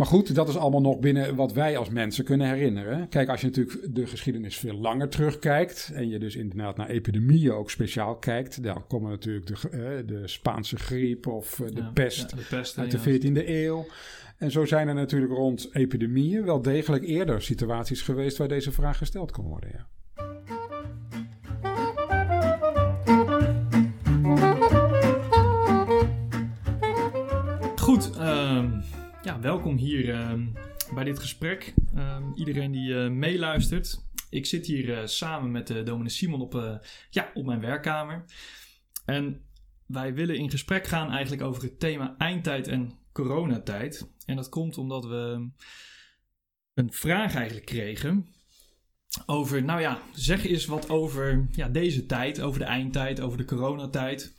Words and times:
Maar 0.00 0.08
goed, 0.08 0.34
dat 0.34 0.48
is 0.48 0.56
allemaal 0.56 0.80
nog 0.80 0.98
binnen 0.98 1.34
wat 1.34 1.52
wij 1.52 1.76
als 1.76 1.88
mensen 1.88 2.24
kunnen 2.24 2.48
herinneren. 2.48 3.08
Kijk, 3.08 3.28
als 3.28 3.40
je 3.40 3.46
natuurlijk 3.46 3.94
de 3.94 4.06
geschiedenis 4.06 4.58
veel 4.58 4.74
langer 4.74 5.08
terugkijkt. 5.08 5.90
en 5.94 6.08
je 6.08 6.18
dus 6.18 6.36
inderdaad 6.36 6.76
naar 6.76 6.88
epidemieën 6.88 7.52
ook 7.52 7.70
speciaal 7.70 8.16
kijkt. 8.16 8.62
dan 8.62 8.86
komen 8.86 9.10
natuurlijk 9.10 9.46
de, 9.46 9.54
uh, 9.72 10.06
de 10.06 10.28
Spaanse 10.28 10.76
griep 10.76 11.26
of 11.26 11.58
uh, 11.58 11.68
de, 11.68 11.80
ja, 11.80 11.90
pest 11.94 12.30
ja, 12.30 12.36
de, 12.36 12.42
pest 12.48 12.78
uit 12.78 12.90
de 12.90 13.20
14e 13.20 13.48
eeuw. 13.48 13.86
En 14.36 14.50
zo 14.50 14.64
zijn 14.64 14.88
er 14.88 14.94
natuurlijk 14.94 15.32
rond 15.32 15.68
epidemieën 15.72 16.44
wel 16.44 16.62
degelijk 16.62 17.04
eerder 17.04 17.42
situaties 17.42 18.02
geweest 18.02 18.36
waar 18.36 18.48
deze 18.48 18.72
vraag 18.72 18.98
gesteld 18.98 19.32
kon 19.32 19.46
worden. 19.46 19.70
Ja. 19.72 19.86
Goed, 27.76 28.10
um, 28.20 28.82
ja, 29.22 29.40
welkom 29.40 29.76
hier 29.76 30.08
uh, 30.08 30.32
bij 30.94 31.04
dit 31.04 31.18
gesprek. 31.18 31.74
Uh, 31.94 32.16
iedereen 32.34 32.72
die 32.72 32.90
uh, 32.90 33.10
meeluistert. 33.10 34.08
Ik 34.30 34.46
zit 34.46 34.66
hier 34.66 34.98
eh, 34.98 35.06
samen 35.06 35.50
met 35.50 35.66
de 35.66 35.82
dominee 35.82 36.10
Simon 36.10 36.40
op, 36.40 36.80
ja, 37.10 37.30
op 37.34 37.44
mijn 37.44 37.60
werkkamer. 37.60 38.24
En 39.04 39.44
wij 39.86 40.14
willen 40.14 40.36
in 40.36 40.50
gesprek 40.50 40.86
gaan 40.86 41.10
eigenlijk 41.10 41.42
over 41.42 41.62
het 41.62 41.80
thema 41.80 42.14
eindtijd 42.18 42.68
en 42.68 42.92
coronatijd. 43.12 44.12
En 44.26 44.36
dat 44.36 44.48
komt 44.48 44.78
omdat 44.78 45.04
we 45.04 45.48
een 46.74 46.92
vraag 46.92 47.34
eigenlijk 47.34 47.66
kregen 47.66 48.26
over, 49.26 49.64
nou 49.64 49.80
ja, 49.80 50.02
zeg 50.14 50.46
eens 50.46 50.66
wat 50.66 50.90
over 50.90 51.46
ja, 51.52 51.68
deze 51.68 52.06
tijd, 52.06 52.40
over 52.40 52.58
de 52.58 52.64
eindtijd, 52.64 53.20
over 53.20 53.38
de 53.38 53.44
coronatijd. 53.44 54.34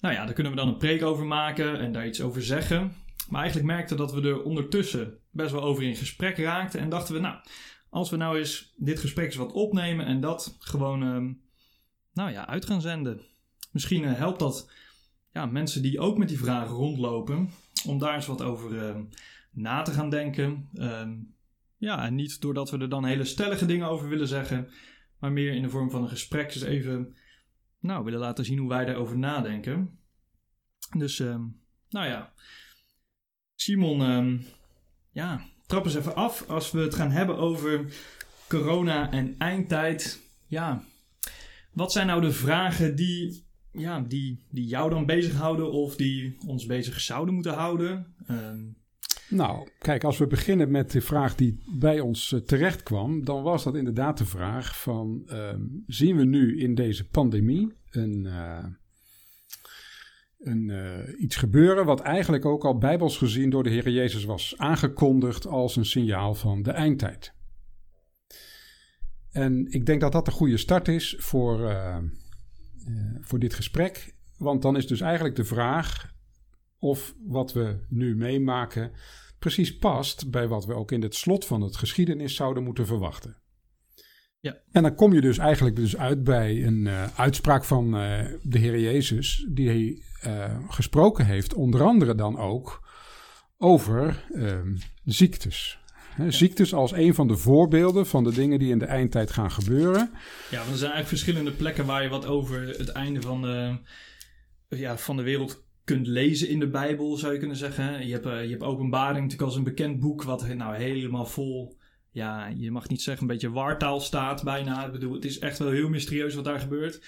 Nou 0.00 0.14
ja, 0.14 0.24
daar 0.24 0.34
kunnen 0.34 0.52
we 0.52 0.58
dan 0.58 0.68
een 0.68 0.76
preek 0.76 1.02
over 1.02 1.24
maken 1.24 1.78
en 1.78 1.92
daar 1.92 2.06
iets 2.06 2.20
over 2.20 2.42
zeggen. 2.42 3.01
Maar 3.28 3.40
eigenlijk 3.40 3.72
merkten 3.72 3.96
dat 3.96 4.12
we 4.12 4.28
er 4.28 4.42
ondertussen 4.42 5.18
best 5.30 5.52
wel 5.52 5.62
over 5.62 5.82
in 5.82 5.96
gesprek 5.96 6.38
raakten. 6.38 6.80
En 6.80 6.88
dachten 6.88 7.14
we, 7.14 7.20
nou, 7.20 7.36
als 7.90 8.10
we 8.10 8.16
nou 8.16 8.38
eens 8.38 8.72
dit 8.76 9.00
gesprek 9.00 9.26
eens 9.26 9.36
wat 9.36 9.52
opnemen 9.52 10.06
en 10.06 10.20
dat 10.20 10.56
gewoon, 10.58 11.02
uh, 11.02 11.34
nou 12.12 12.30
ja, 12.30 12.46
uit 12.46 12.66
gaan 12.66 12.80
zenden. 12.80 13.20
Misschien 13.70 14.02
uh, 14.02 14.12
helpt 14.12 14.38
dat 14.38 14.70
ja, 15.32 15.46
mensen 15.46 15.82
die 15.82 16.00
ook 16.00 16.18
met 16.18 16.28
die 16.28 16.38
vragen 16.38 16.74
rondlopen, 16.74 17.50
om 17.86 17.98
daar 17.98 18.14
eens 18.14 18.26
wat 18.26 18.42
over 18.42 18.72
uh, 18.72 19.00
na 19.50 19.82
te 19.82 19.92
gaan 19.92 20.10
denken. 20.10 20.68
Ehm, 20.74 21.14
ja, 21.76 22.04
en 22.04 22.14
niet 22.14 22.40
doordat 22.40 22.70
we 22.70 22.78
er 22.78 22.88
dan 22.88 23.04
hele 23.04 23.24
stellige 23.24 23.66
dingen 23.66 23.88
over 23.88 24.08
willen 24.08 24.28
zeggen, 24.28 24.68
maar 25.18 25.32
meer 25.32 25.54
in 25.54 25.62
de 25.62 25.70
vorm 25.70 25.90
van 25.90 26.02
een 26.02 26.08
gesprek 26.08 26.54
eens 26.54 26.62
even, 26.62 27.16
nou, 27.78 28.04
willen 28.04 28.20
laten 28.20 28.44
zien 28.44 28.58
hoe 28.58 28.68
wij 28.68 28.84
daarover 28.84 29.18
nadenken. 29.18 29.98
Dus, 30.96 31.18
nou 31.88 32.06
ja, 32.06 32.32
Simon, 33.62 34.00
um, 34.00 34.44
ja, 35.10 35.44
trap 35.66 35.84
eens 35.84 35.94
even 35.94 36.14
af 36.14 36.48
als 36.48 36.70
we 36.70 36.80
het 36.80 36.94
gaan 36.94 37.10
hebben 37.10 37.36
over 37.36 37.84
corona 38.48 39.10
en 39.10 39.34
eindtijd. 39.38 40.20
Ja, 40.46 40.82
wat 41.72 41.92
zijn 41.92 42.06
nou 42.06 42.20
de 42.20 42.32
vragen 42.32 42.96
die, 42.96 43.44
ja, 43.72 44.00
die, 44.00 44.44
die 44.50 44.66
jou 44.66 44.90
dan 44.90 45.06
bezighouden 45.06 45.72
of 45.72 45.96
die 45.96 46.36
ons 46.46 46.66
bezig 46.66 47.00
zouden 47.00 47.34
moeten 47.34 47.54
houden? 47.54 48.14
Um, 48.30 48.76
nou, 49.28 49.68
kijk, 49.78 50.04
als 50.04 50.18
we 50.18 50.26
beginnen 50.26 50.70
met 50.70 50.90
de 50.90 51.00
vraag 51.00 51.34
die 51.34 51.58
bij 51.66 52.00
ons 52.00 52.32
uh, 52.32 52.40
terecht 52.40 52.82
kwam, 52.82 53.24
dan 53.24 53.42
was 53.42 53.64
dat 53.64 53.74
inderdaad 53.74 54.18
de 54.18 54.26
vraag 54.26 54.80
van, 54.80 55.22
um, 55.30 55.84
zien 55.86 56.16
we 56.16 56.24
nu 56.24 56.58
in 56.60 56.74
deze 56.74 57.08
pandemie 57.08 57.72
een, 57.90 58.24
uh, 58.24 58.64
een, 60.42 60.68
uh, 60.68 61.20
iets 61.20 61.36
gebeuren 61.36 61.84
wat 61.84 62.00
eigenlijk 62.00 62.44
ook 62.44 62.64
al 62.64 62.78
bijbels 62.78 63.16
gezien 63.16 63.50
door 63.50 63.62
de 63.62 63.70
Heer 63.70 63.90
Jezus 63.90 64.24
was 64.24 64.54
aangekondigd 64.56 65.46
als 65.46 65.76
een 65.76 65.84
signaal 65.84 66.34
van 66.34 66.62
de 66.62 66.70
eindtijd. 66.70 67.34
En 69.30 69.66
ik 69.70 69.86
denk 69.86 70.00
dat 70.00 70.12
dat 70.12 70.26
een 70.26 70.32
goede 70.32 70.56
start 70.56 70.88
is 70.88 71.16
voor, 71.18 71.60
uh, 71.60 71.96
uh, 72.88 73.16
voor 73.20 73.38
dit 73.38 73.54
gesprek. 73.54 74.14
Want 74.38 74.62
dan 74.62 74.76
is 74.76 74.86
dus 74.86 75.00
eigenlijk 75.00 75.36
de 75.36 75.44
vraag 75.44 76.14
of 76.78 77.14
wat 77.26 77.52
we 77.52 77.78
nu 77.88 78.16
meemaken 78.16 78.92
precies 79.38 79.78
past 79.78 80.30
bij 80.30 80.48
wat 80.48 80.66
we 80.66 80.74
ook 80.74 80.92
in 80.92 81.02
het 81.02 81.14
slot 81.14 81.44
van 81.44 81.60
het 81.60 81.76
geschiedenis 81.76 82.34
zouden 82.34 82.62
moeten 82.62 82.86
verwachten. 82.86 83.41
Ja. 84.42 84.56
En 84.72 84.82
dan 84.82 84.94
kom 84.94 85.12
je 85.12 85.20
dus 85.20 85.38
eigenlijk 85.38 85.76
dus 85.76 85.96
uit 85.96 86.24
bij 86.24 86.66
een 86.66 86.84
uh, 86.84 87.18
uitspraak 87.18 87.64
van 87.64 87.84
uh, 87.84 88.20
de 88.42 88.58
Heer 88.58 88.80
Jezus, 88.80 89.46
die 89.48 89.68
hij 89.68 90.02
uh, 90.26 90.58
gesproken 90.68 91.26
heeft, 91.26 91.54
onder 91.54 91.82
andere 91.82 92.14
dan 92.14 92.38
ook 92.38 92.88
over 93.58 94.24
ehm, 94.34 94.76
ziektes. 95.04 95.78
He, 95.94 96.24
ja. 96.24 96.30
Ziektes 96.30 96.74
als 96.74 96.92
een 96.92 97.14
van 97.14 97.28
de 97.28 97.36
voorbeelden 97.36 98.06
van 98.06 98.24
de 98.24 98.32
dingen 98.32 98.58
die 98.58 98.70
in 98.70 98.78
de 98.78 98.84
eindtijd 98.84 99.30
gaan 99.30 99.50
gebeuren. 99.50 100.10
Ja, 100.50 100.58
want 100.58 100.70
er 100.70 100.78
zijn 100.78 100.92
eigenlijk 100.92 101.08
verschillende 101.08 101.52
plekken 101.52 101.86
waar 101.86 102.02
je 102.02 102.08
wat 102.08 102.26
over 102.26 102.68
het 102.68 102.88
einde 102.88 103.20
van 103.20 103.42
de, 103.42 103.78
ja, 104.68 104.96
van 104.98 105.16
de 105.16 105.22
wereld 105.22 105.64
kunt 105.84 106.06
lezen 106.06 106.48
in 106.48 106.58
de 106.58 106.70
Bijbel, 106.70 107.16
zou 107.16 107.32
je 107.32 107.38
kunnen 107.38 107.56
zeggen. 107.56 108.06
Je 108.06 108.12
hebt, 108.12 108.24
je 108.24 108.50
hebt 108.50 108.62
Openbaring 108.62 109.22
natuurlijk 109.22 109.48
als 109.48 109.56
een 109.56 109.64
bekend 109.64 110.00
boek, 110.00 110.22
wat 110.22 110.54
nou 110.54 110.76
helemaal 110.76 111.26
vol 111.26 111.80
ja, 112.12 112.46
je 112.56 112.70
mag 112.70 112.88
niet 112.88 113.02
zeggen, 113.02 113.22
een 113.22 113.32
beetje 113.32 113.50
wartaal 113.50 114.00
staat 114.00 114.42
bijna. 114.44 114.86
Ik 114.86 114.92
bedoel, 114.92 115.14
het 115.14 115.24
is 115.24 115.38
echt 115.38 115.58
wel 115.58 115.70
heel 115.70 115.88
mysterieus 115.88 116.34
wat 116.34 116.44
daar 116.44 116.60
gebeurt. 116.60 117.00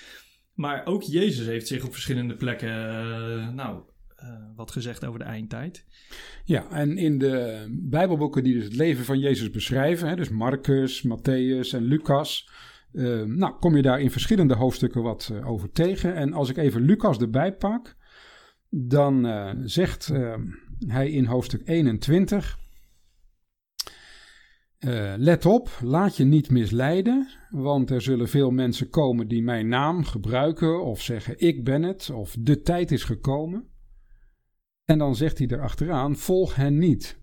Maar 0.54 0.86
ook 0.86 1.02
Jezus 1.02 1.46
heeft 1.46 1.66
zich 1.66 1.84
op 1.84 1.92
verschillende 1.92 2.36
plekken, 2.36 2.68
uh, 2.68 3.48
nou, 3.48 3.82
uh, 4.22 4.28
wat 4.56 4.70
gezegd 4.70 5.04
over 5.04 5.18
de 5.18 5.24
eindtijd. 5.24 5.84
Ja, 6.44 6.70
en 6.70 6.96
in 6.96 7.18
de 7.18 7.66
Bijbelboeken 7.70 8.44
die 8.44 8.54
dus 8.54 8.64
het 8.64 8.76
leven 8.76 9.04
van 9.04 9.18
Jezus 9.18 9.50
beschrijven, 9.50 10.08
hè, 10.08 10.16
dus 10.16 10.28
Marcus, 10.28 11.06
Matthäus 11.06 11.74
en 11.74 11.82
Lucas, 11.82 12.48
uh, 12.92 13.22
nou, 13.22 13.54
kom 13.58 13.76
je 13.76 13.82
daar 13.82 14.00
in 14.00 14.10
verschillende 14.10 14.54
hoofdstukken 14.54 15.02
wat 15.02 15.32
over 15.44 15.70
tegen. 15.70 16.14
En 16.14 16.32
als 16.32 16.48
ik 16.48 16.56
even 16.56 16.82
Lucas 16.82 17.18
erbij 17.18 17.54
pak, 17.54 17.96
dan 18.70 19.26
zegt 19.64 20.12
hij 20.86 21.10
in 21.10 21.24
hoofdstuk 21.24 21.62
21. 21.64 22.58
Uh, 24.86 25.14
let 25.16 25.46
op, 25.46 25.78
laat 25.82 26.16
je 26.16 26.24
niet 26.24 26.50
misleiden, 26.50 27.28
want 27.50 27.90
er 27.90 28.00
zullen 28.00 28.28
veel 28.28 28.50
mensen 28.50 28.90
komen 28.90 29.28
die 29.28 29.42
mijn 29.42 29.68
naam 29.68 30.04
gebruiken 30.04 30.84
of 30.84 31.02
zeggen 31.02 31.38
ik 31.38 31.64
ben 31.64 31.82
het 31.82 32.10
of 32.10 32.36
de 32.40 32.60
tijd 32.60 32.90
is 32.90 33.04
gekomen. 33.04 33.68
En 34.84 34.98
dan 34.98 35.16
zegt 35.16 35.38
hij 35.38 35.46
erachteraan, 35.46 36.16
volg 36.16 36.54
hen 36.54 36.78
niet 36.78 37.20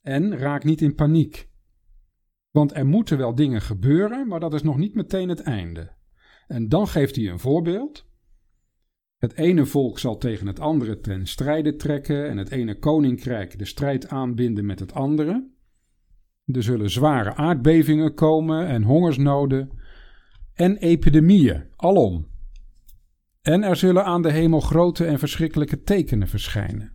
en 0.00 0.36
raak 0.36 0.64
niet 0.64 0.80
in 0.80 0.94
paniek. 0.94 1.48
Want 2.50 2.76
er 2.76 2.86
moeten 2.86 3.18
wel 3.18 3.34
dingen 3.34 3.60
gebeuren, 3.60 4.28
maar 4.28 4.40
dat 4.40 4.54
is 4.54 4.62
nog 4.62 4.76
niet 4.76 4.94
meteen 4.94 5.28
het 5.28 5.40
einde. 5.40 5.92
En 6.46 6.68
dan 6.68 6.88
geeft 6.88 7.16
hij 7.16 7.28
een 7.28 7.38
voorbeeld. 7.38 8.06
Het 9.16 9.32
ene 9.32 9.66
volk 9.66 9.98
zal 9.98 10.18
tegen 10.18 10.46
het 10.46 10.60
andere 10.60 11.00
ten 11.00 11.26
strijde 11.26 11.76
trekken 11.76 12.28
en 12.28 12.36
het 12.36 12.50
ene 12.50 12.78
koninkrijk 12.78 13.58
de 13.58 13.64
strijd 13.64 14.08
aanbinden 14.08 14.66
met 14.66 14.78
het 14.78 14.92
andere. 14.92 15.53
Er 16.44 16.62
zullen 16.62 16.90
zware 16.90 17.34
aardbevingen 17.34 18.14
komen 18.14 18.66
en 18.66 18.82
hongersnoden 18.82 19.70
en 20.52 20.76
epidemieën, 20.76 21.64
alom. 21.76 22.26
En 23.42 23.62
er 23.62 23.76
zullen 23.76 24.04
aan 24.04 24.22
de 24.22 24.30
hemel 24.30 24.60
grote 24.60 25.04
en 25.04 25.18
verschrikkelijke 25.18 25.82
tekenen 25.82 26.28
verschijnen. 26.28 26.92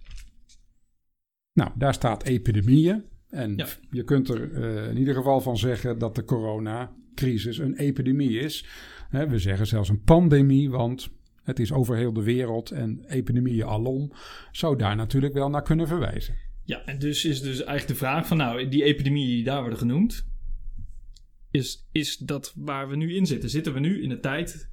Nou, 1.54 1.72
daar 1.76 1.94
staat 1.94 2.24
epidemieën. 2.24 3.04
En 3.30 3.56
ja. 3.56 3.68
je 3.92 4.04
kunt 4.04 4.30
er 4.30 4.52
uh, 4.52 4.90
in 4.90 4.98
ieder 4.98 5.14
geval 5.14 5.42
van 5.42 5.58
zeggen 5.58 6.00
dat 6.00 6.16
de 6.16 6.24
coronacrisis 6.24 7.58
een 7.58 7.76
epidemie 7.76 8.40
is. 8.40 8.66
He, 9.10 9.28
we 9.28 9.40
zeggen 9.40 9.68
zelfs 9.68 9.90
een 9.90 10.04
pandemie, 10.04 10.70
want 10.70 11.10
het 11.44 11.60
is 11.60 11.72
over 11.72 11.96
heel 11.96 12.14
de 12.14 12.24
wereld 12.24 12.72
en 12.72 13.04
epidemieën 13.08 13.66
alom 13.66 14.12
zou 14.52 14.76
daar 14.76 14.96
natuurlijk 14.96 15.34
wel 15.34 15.50
naar 15.50 15.64
kunnen 15.64 15.88
verwijzen. 15.88 16.36
Ja, 16.70 16.86
en 16.86 17.00
dus 17.00 17.26
is 17.26 17.42
dus 17.42 17.64
eigenlijk 17.64 17.88
de 17.88 18.06
vraag 18.06 18.28
van 18.28 18.38
nou, 18.38 18.68
die 18.68 18.84
epidemie 18.84 19.26
die 19.26 19.44
daar 19.44 19.60
worden 19.60 19.80
genoemd, 19.80 20.26
is, 21.52 21.88
is 21.92 22.18
dat 22.18 22.54
waar 22.56 22.90
we 22.90 22.96
nu 22.96 23.16
in 23.16 23.26
zitten? 23.26 23.50
Zitten 23.50 23.74
we 23.74 23.80
nu 23.80 24.02
in 24.02 24.10
de 24.10 24.20
tijd 24.20 24.70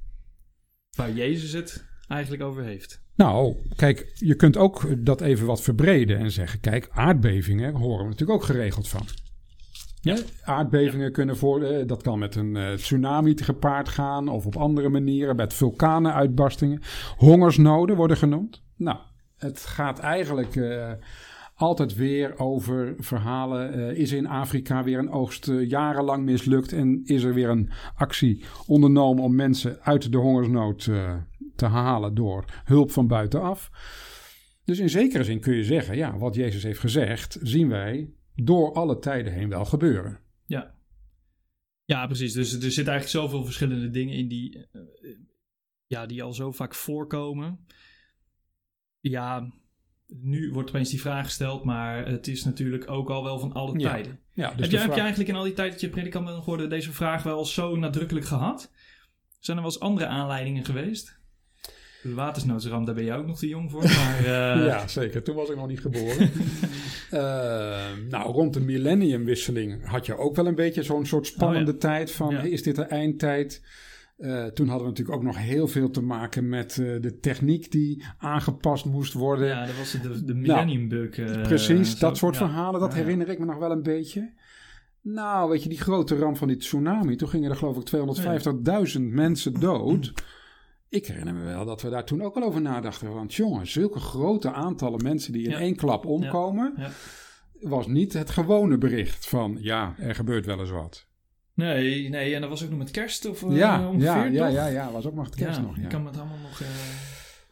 waar 0.97 1.13
Jezus 1.13 1.53
het 1.53 1.87
eigenlijk 2.09 2.43
over 2.43 2.63
heeft? 2.63 3.03
Nou, 3.15 3.57
kijk, 3.77 4.13
je 4.15 4.35
kunt 4.35 4.57
ook 4.57 5.05
dat 5.05 5.21
even 5.21 5.47
wat 5.47 5.63
verbreden 5.63 6.19
en 6.19 6.31
zeggen, 6.31 6.61
kijk, 6.61 6.89
aardbevingen 6.91 7.75
horen 7.75 8.05
we 8.05 8.11
natuurlijk 8.11 8.39
ook 8.41 8.47
geregeld 8.47 8.89
van. 8.89 9.07
Ja, 10.01 10.17
aardbevingen 10.43 11.07
ja. 11.07 11.13
kunnen 11.13 11.37
voor, 11.37 11.63
eh, 11.63 11.87
dat 11.87 12.03
kan 12.03 12.19
met 12.19 12.35
een 12.35 12.55
uh, 12.57 12.73
tsunami 12.73 13.37
gepaard 13.37 13.89
gaan 13.89 14.29
of 14.29 14.47
op 14.47 14.57
andere 14.57 14.89
manieren, 14.89 15.37
met 15.37 15.55
vulkanenuitbarstingen. 15.55 16.83
Hongersnoden 17.17 17.97
worden 17.97 18.17
genoemd. 18.17 18.63
Nou, 18.77 18.99
het 19.37 19.61
gaat 19.61 19.99
eigenlijk 19.99 20.55
uh, 20.55 20.93
altijd 21.57 21.95
weer 21.95 22.39
over 22.39 22.95
verhalen. 22.99 23.79
Uh, 23.79 23.99
is 23.99 24.13
in 24.13 24.27
Afrika 24.27 24.85
weer 24.85 24.99
een 24.99 25.11
oogst 25.11 25.49
uh, 25.49 25.69
jarenlang 25.69 26.25
mislukt 26.25 26.73
en 26.73 27.01
is 27.05 27.23
er 27.23 27.35
weer 27.35 27.49
een 27.49 27.71
actie 27.95 28.45
ondernomen 28.67 29.25
om 29.25 29.35
mensen 29.35 29.83
uit 29.83 30.13
de 30.13 30.19
hongersnood 30.19 30.87
uh, 30.87 31.17
te 31.55 31.67
halen 31.67 32.15
door 32.15 32.45
hulp 32.65 32.91
van 32.91 33.07
buitenaf. 33.07 33.71
Dus 34.65 34.79
in 34.79 34.91
zekere 34.91 35.25
zin 35.25 35.41
kun 35.41 35.55
je 35.55 35.65
zeggen, 35.65 35.97
ja, 35.97 36.19
wat 36.19 36.35
Jezus 36.35 36.63
heeft 36.63 36.81
gezegd, 36.81 37.39
zien 37.43 37.69
wij 37.69 38.11
door 38.35 38.73
alle 38.73 38.99
tijden 38.99 39.33
heen 39.33 39.49
wel 39.49 39.65
gebeuren. 39.65 40.21
Ja. 40.47 40.75
Ja, 41.85 42.07
precies. 42.07 42.33
Dus 42.33 42.53
er 42.53 42.73
zitten 42.73 42.93
eigenlijk 42.93 43.25
zoveel 43.25 43.45
verschillende 43.45 43.91
dingen 43.91 44.15
in 44.15 44.29
die, 44.29 44.67
eh, 44.73 44.81
ja, 45.87 46.07
die 46.07 46.23
al 46.23 46.33
zo 46.33 46.53
vaak 46.53 46.75
voorkomen. 46.75 47.67
Ja, 49.01 49.53
nu 50.07 50.51
wordt 50.53 50.69
opeens 50.69 50.91
die 50.91 51.01
vraag 51.01 51.25
gesteld, 51.25 51.65
maar 51.65 52.07
het 52.07 52.29
is 52.29 52.45
natuurlijk 52.45 52.91
ook 52.91 53.11
al 53.11 53.25
wel 53.25 53.39
van 53.39 53.53
alle 53.53 53.79
Ja. 53.79 53.91
tijden. 53.91 54.19
Ja, 54.33 54.49
dus 54.51 54.61
heb, 54.61 54.71
je, 54.71 54.79
heb 54.79 54.95
je 54.95 55.01
eigenlijk 55.01 55.29
in 55.31 55.37
al 55.37 55.43
die 55.45 55.53
tijd 55.53 55.73
dat 55.73 55.81
je 55.81 55.89
predikant 55.89 56.25
bent 56.25 56.39
geworden 56.39 56.69
deze 56.69 56.93
vraag 56.93 57.23
wel 57.23 57.45
zo 57.45 57.77
nadrukkelijk 57.77 58.27
gehad? 58.27 58.71
Zijn 59.41 59.57
er 59.57 59.63
wel 59.63 59.73
eens 59.73 59.81
andere 59.83 60.07
aanleidingen 60.07 60.65
geweest? 60.65 61.19
De 62.03 62.15
watersnoodramp, 62.15 62.87
daar 62.87 62.95
ben 62.95 63.05
je 63.05 63.13
ook 63.13 63.27
nog 63.27 63.39
te 63.39 63.49
jong 63.49 63.71
voor. 63.71 63.83
Maar, 63.99 64.19
eh, 64.19 64.67
ja, 64.67 64.89
zeker. 64.89 65.23
Toen 65.23 65.35
was 65.37 65.49
ik 65.51 65.57
nog 65.57 65.69
niet 65.69 65.81
geboren. 65.81 66.31
Eh, 67.11 67.93
nou, 68.09 68.33
rond 68.33 68.55
de 68.55 68.61
millenniumwisseling 68.61 69.87
had 69.89 70.07
je 70.07 70.17
ook 70.17 70.37
wel 70.37 70.47
een 70.47 70.55
beetje 70.55 70.83
zo'n 70.83 71.07
soort 71.07 71.27
spannende 71.27 71.73
Oh, 71.73 71.79
tijd 71.79 72.11
van, 72.11 72.31
Ja. 72.31 72.41
hey, 72.41 72.49
is 72.51 72.63
dit 72.63 72.77
de 72.77 72.83
eindtijd? 72.83 73.63
Eh, 74.17 74.45
toen 74.45 74.69
hadden 74.69 74.85
we 74.87 74.93
natuurlijk 74.93 75.17
ook 75.19 75.25
nog 75.25 75.37
heel 75.39 75.69
veel 75.69 75.91
te 75.91 76.03
maken 76.03 76.49
met 76.49 76.71
eh, 76.79 77.01
de 77.01 77.19
techniek 77.21 77.71
die 77.71 78.05
aangepast 78.19 78.85
moest 78.85 79.13
worden. 79.13 79.47
ja, 79.47 79.67
dat 79.67 79.77
was 79.77 79.91
de, 79.93 80.25
de 80.25 80.35
millennium 80.35 80.89
bug. 80.89 81.19
eh, 81.19 81.43
Precies, 81.43 81.91
zo. 81.91 81.99
dat 82.07 82.17
soort 82.17 82.35
Ja. 82.37 82.47
verhalen, 82.47 82.81
dat 82.81 82.91
Ja, 82.93 82.97
ja. 82.99 83.03
herinner 83.03 83.29
ik 83.29 83.39
me 83.39 83.45
nog 83.45 83.59
wel 83.59 83.71
een 83.71 83.83
beetje. 83.83 84.33
Nou, 85.01 85.51
weet 85.51 85.63
je, 85.63 85.69
die 85.69 85.81
grote 85.81 86.17
ramp 86.19 86.37
van 86.37 86.49
die 86.49 86.57
tsunami, 86.57 87.17
toen 87.17 87.29
gingen 87.29 87.51
er 87.51 87.57
geloof 87.57 87.77
ik 87.77 87.85
250.000 88.97 89.01
mensen 89.01 89.53
dood. 89.61 90.13
Ik 90.89 91.07
herinner 91.07 91.35
me 91.35 91.45
wel 91.45 91.65
dat 91.65 91.83
we 91.83 91.91
daar 91.91 92.05
toen 92.05 92.23
ook 92.23 92.35
wel 92.35 92.45
over 92.45 92.61
nadachten. 92.61 93.13
Want 93.15 93.35
jongen, 93.35 93.67
zulke 93.67 93.99
grote 93.99 94.53
aantallen 94.53 95.03
mensen 95.03 95.33
die 95.33 95.47
in 95.47 95.53
één 95.55 95.77
klap 95.77 96.07
omkomen, 96.07 96.73
Ja. 96.77 96.91
was 97.61 97.87
niet 97.87 98.13
het 98.13 98.31
gewone 98.31 98.79
bericht 98.79 99.27
van 99.29 99.57
ja, 99.61 99.95
er 99.99 100.15
gebeurt 100.15 100.47
wel 100.47 100.61
eens 100.61 100.71
wat. 100.71 101.06
Nee, 101.57 102.09
nee, 102.09 102.35
en 102.35 102.41
dat 102.41 102.51
was 102.51 102.65
ook 102.65 102.71
nog 102.71 102.79
met 102.79 102.91
kerst 102.91 103.25
of 103.27 103.43
eh, 103.43 103.57
ja, 103.57 103.89
ongeveer, 103.89 104.07
ja, 104.07 104.25
ja, 104.25 104.47
ja, 104.47 104.67
ja, 104.67 104.91
was 104.91 105.07
ook 105.07 105.15
nog 105.15 105.27
het 105.27 105.35
kerst 105.35 105.59
ja, 105.59 105.65
nog. 105.65 105.77
Ja. 105.77 105.83
Ik 105.83 105.89
kan 105.89 106.03
me 106.03 106.09
het 106.09 106.19
allemaal 106.19 106.39
nog... 106.43 106.61
eh, 106.61 106.67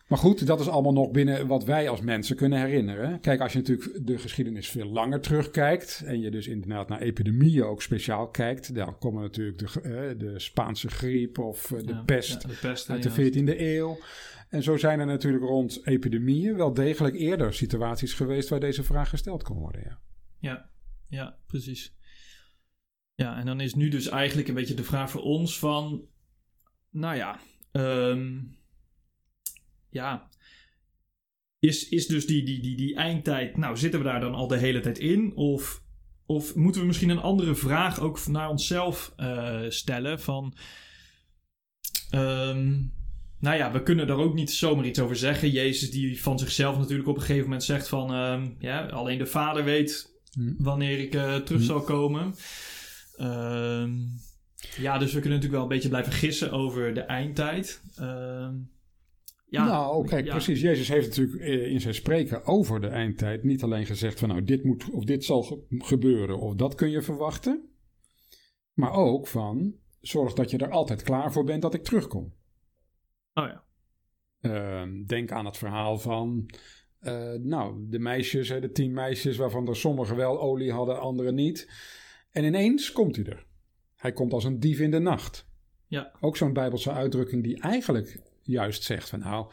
Maar 0.07 0.19
goed, 0.19 0.47
dat 0.47 0.61
is 0.61 0.69
allemaal 0.69 0.93
nog 0.93 1.11
binnen 1.11 1.47
wat 1.47 1.65
wij 1.65 1.89
als 1.89 2.01
mensen 2.01 2.37
kunnen 2.37 2.61
herinneren. 2.61 3.21
Kijk, 3.21 3.41
als 3.41 3.53
je 3.53 3.59
natuurlijk 3.59 4.07
de 4.07 4.19
geschiedenis 4.19 4.69
veel 4.69 4.87
langer 4.87 5.21
terugkijkt. 5.21 6.03
en 6.07 6.21
je 6.21 6.31
dus 6.31 6.47
inderdaad 6.47 6.89
naar 6.89 7.01
epidemieën 7.01 7.65
ook 7.65 7.83
speciaal 7.83 8.29
kijkt. 8.29 8.75
dan 8.75 8.99
komen 8.99 9.23
natuurlijk 9.23 9.59
de, 9.59 9.81
eh, 9.81 10.19
de 10.19 10.39
Spaanse 10.39 10.89
griep 10.89 11.39
of 11.39 11.67
de 11.67 11.93
ja, 11.93 12.03
pest 12.07 12.49
de 12.49 12.59
pest, 12.61 12.91
uit 12.91 13.03
de 13.03 13.11
14e 13.11 13.61
eeuw. 13.61 13.99
En 14.49 14.63
zo 14.63 14.77
zijn 14.77 15.01
er 15.01 15.07
natuurlijk 15.07 15.45
rond 15.45 15.87
epidemieën 15.87 16.57
wel 16.57 16.75
degelijk 16.75 17.15
eerder 17.15 17.55
situaties 17.55 18.13
geweest 18.13 18.49
waar 18.49 18.61
deze 18.61 18.83
vraag 18.83 19.09
gesteld 19.09 19.43
kon 19.43 19.59
worden. 19.59 19.81
Ja. 19.85 19.99
Ja, 20.39 20.69
ja, 21.09 21.37
precies. 21.47 21.95
Ja, 23.15 23.39
en 23.39 23.47
dan 23.47 23.61
is 23.61 23.75
nu 23.75 23.89
dus 23.89 24.09
eigenlijk 24.09 24.49
een 24.49 24.55
beetje 24.55 24.75
de 24.75 24.85
vraag 24.85 25.11
voor 25.11 25.23
ons 25.23 25.59
van... 25.59 26.07
Nou 26.91 27.17
ja, 27.17 27.39
ehm, 27.73 28.39
ja... 29.91 30.29
Is, 31.59 31.89
is 31.89 32.07
dus 32.07 32.27
die, 32.27 32.45
die, 32.45 32.61
die, 32.61 32.77
die 32.77 32.95
eindtijd... 32.97 33.57
Nou, 33.57 33.77
zitten 33.77 34.01
we 34.01 34.07
daar 34.07 34.21
dan 34.21 34.35
al 34.35 34.47
de 34.49 34.57
hele 34.57 34.81
tijd 34.81 34.99
in? 34.99 35.37
Of, 35.37 35.83
of 36.27 36.55
moeten 36.55 36.81
we 36.81 36.87
misschien 36.87 37.09
een 37.09 37.19
andere 37.21 37.55
vraag 37.55 38.01
ook 38.01 38.27
naar 38.27 38.49
onszelf 38.49 39.13
eh, 39.17 39.61
stellen? 39.69 40.21
Van... 40.21 40.55
ehm, 42.11 42.73
nou 43.39 43.57
ja, 43.57 43.73
we 43.73 43.83
kunnen 43.83 44.09
er 44.09 44.17
ook 44.17 44.35
niet 44.35 44.51
zomaar 44.51 44.85
iets 44.87 44.99
over 44.99 45.17
zeggen. 45.17 45.51
Jezus 45.51 45.91
die 45.91 46.23
van 46.23 46.39
zichzelf 46.39 46.79
natuurlijk 46.79 47.09
op 47.09 47.15
een 47.17 47.21
gegeven 47.21 47.43
moment 47.45 47.65
zegt 47.65 47.89
van... 47.89 48.15
ehm, 48.15 48.51
ja, 48.59 48.87
alleen 48.87 49.19
de 49.19 49.27
vader 49.27 49.65
weet 49.65 50.13
Hm. 50.35 50.53
wanneer 50.59 50.99
ik 50.99 51.15
eh, 51.15 51.37
terug 51.37 51.61
Hm. 51.61 51.67
zal 51.67 51.81
komen. 51.81 52.35
Ehm, 53.17 53.93
ja, 54.77 54.99
dus 54.99 55.13
we 55.13 55.21
kunnen 55.21 55.39
natuurlijk 55.39 55.53
wel 55.53 55.63
een 55.63 55.69
beetje 55.69 55.89
blijven 55.89 56.13
gissen 56.13 56.53
over 56.53 56.95
de 56.95 57.01
eindtijd. 57.01 57.83
Ehm, 57.97 58.55
ja, 59.47 59.65
nou, 59.65 60.07
kijk, 60.07 60.25
ja. 60.25 60.31
precies. 60.31 60.61
Jezus 60.61 60.89
heeft 60.89 61.09
natuurlijk 61.09 61.41
eh, 61.41 61.71
in 61.71 61.81
zijn 61.81 61.95
spreken 61.95 62.45
over 62.45 62.81
de 62.81 62.89
eindtijd 62.89 63.45
niet 63.45 63.63
alleen 63.63 63.87
gezegd 63.87 64.19
van 64.19 64.29
nou, 64.29 64.45
dit 64.45 64.65
moet 64.65 64.91
of 64.91 65.05
dit 65.05 65.25
zal 65.25 65.43
ge- 65.43 65.65
gebeuren 65.69 66.39
of 66.39 66.55
dat 66.55 66.75
kun 66.75 66.91
je 66.91 67.03
verwachten. 67.03 67.69
Maar 68.73 68.93
ook 68.93 69.27
van 69.29 69.75
zorg 70.01 70.33
dat 70.33 70.51
je 70.51 70.59
er 70.59 70.71
altijd 70.71 71.03
klaar 71.03 71.33
voor 71.33 71.45
bent 71.45 71.63
dat 71.63 71.75
ik 71.75 71.85
terugkom. 71.85 72.35
Oh 73.35 73.47
ja. 73.47 73.65
Ehm, 74.41 75.05
denk 75.05 75.33
aan 75.33 75.45
het 75.45 75.57
verhaal 75.57 75.99
van 75.99 76.51
eh, 76.99 77.33
nou, 77.33 77.87
de 77.89 77.99
meisjes, 77.99 78.49
hè, 78.49 78.61
de 78.61 78.71
tien 78.71 78.93
meisjes 78.93 79.37
waarvan 79.37 79.69
er 79.69 79.77
sommigen 79.77 80.17
wel 80.17 80.41
olie 80.41 80.73
hadden, 80.73 81.01
anderen 81.01 81.35
niet. 81.35 81.69
En 82.35 82.45
ineens 82.45 82.93
komt 82.93 83.17
hij 83.17 83.25
er. 83.25 83.45
Hij 83.97 84.13
komt 84.13 84.33
als 84.33 84.45
een 84.45 84.61
dief 84.61 84.79
in 84.79 84.91
de 84.91 84.99
nacht. 84.99 85.47
Ja. 85.87 86.13
Ook 86.21 86.37
zo'n 86.37 86.53
bijbelse 86.53 86.93
uitdrukking 86.93 87.43
die 87.43 87.61
eigenlijk 87.61 88.21
juist 88.43 88.83
zegt 88.83 89.09
van 89.09 89.19
nou, 89.19 89.53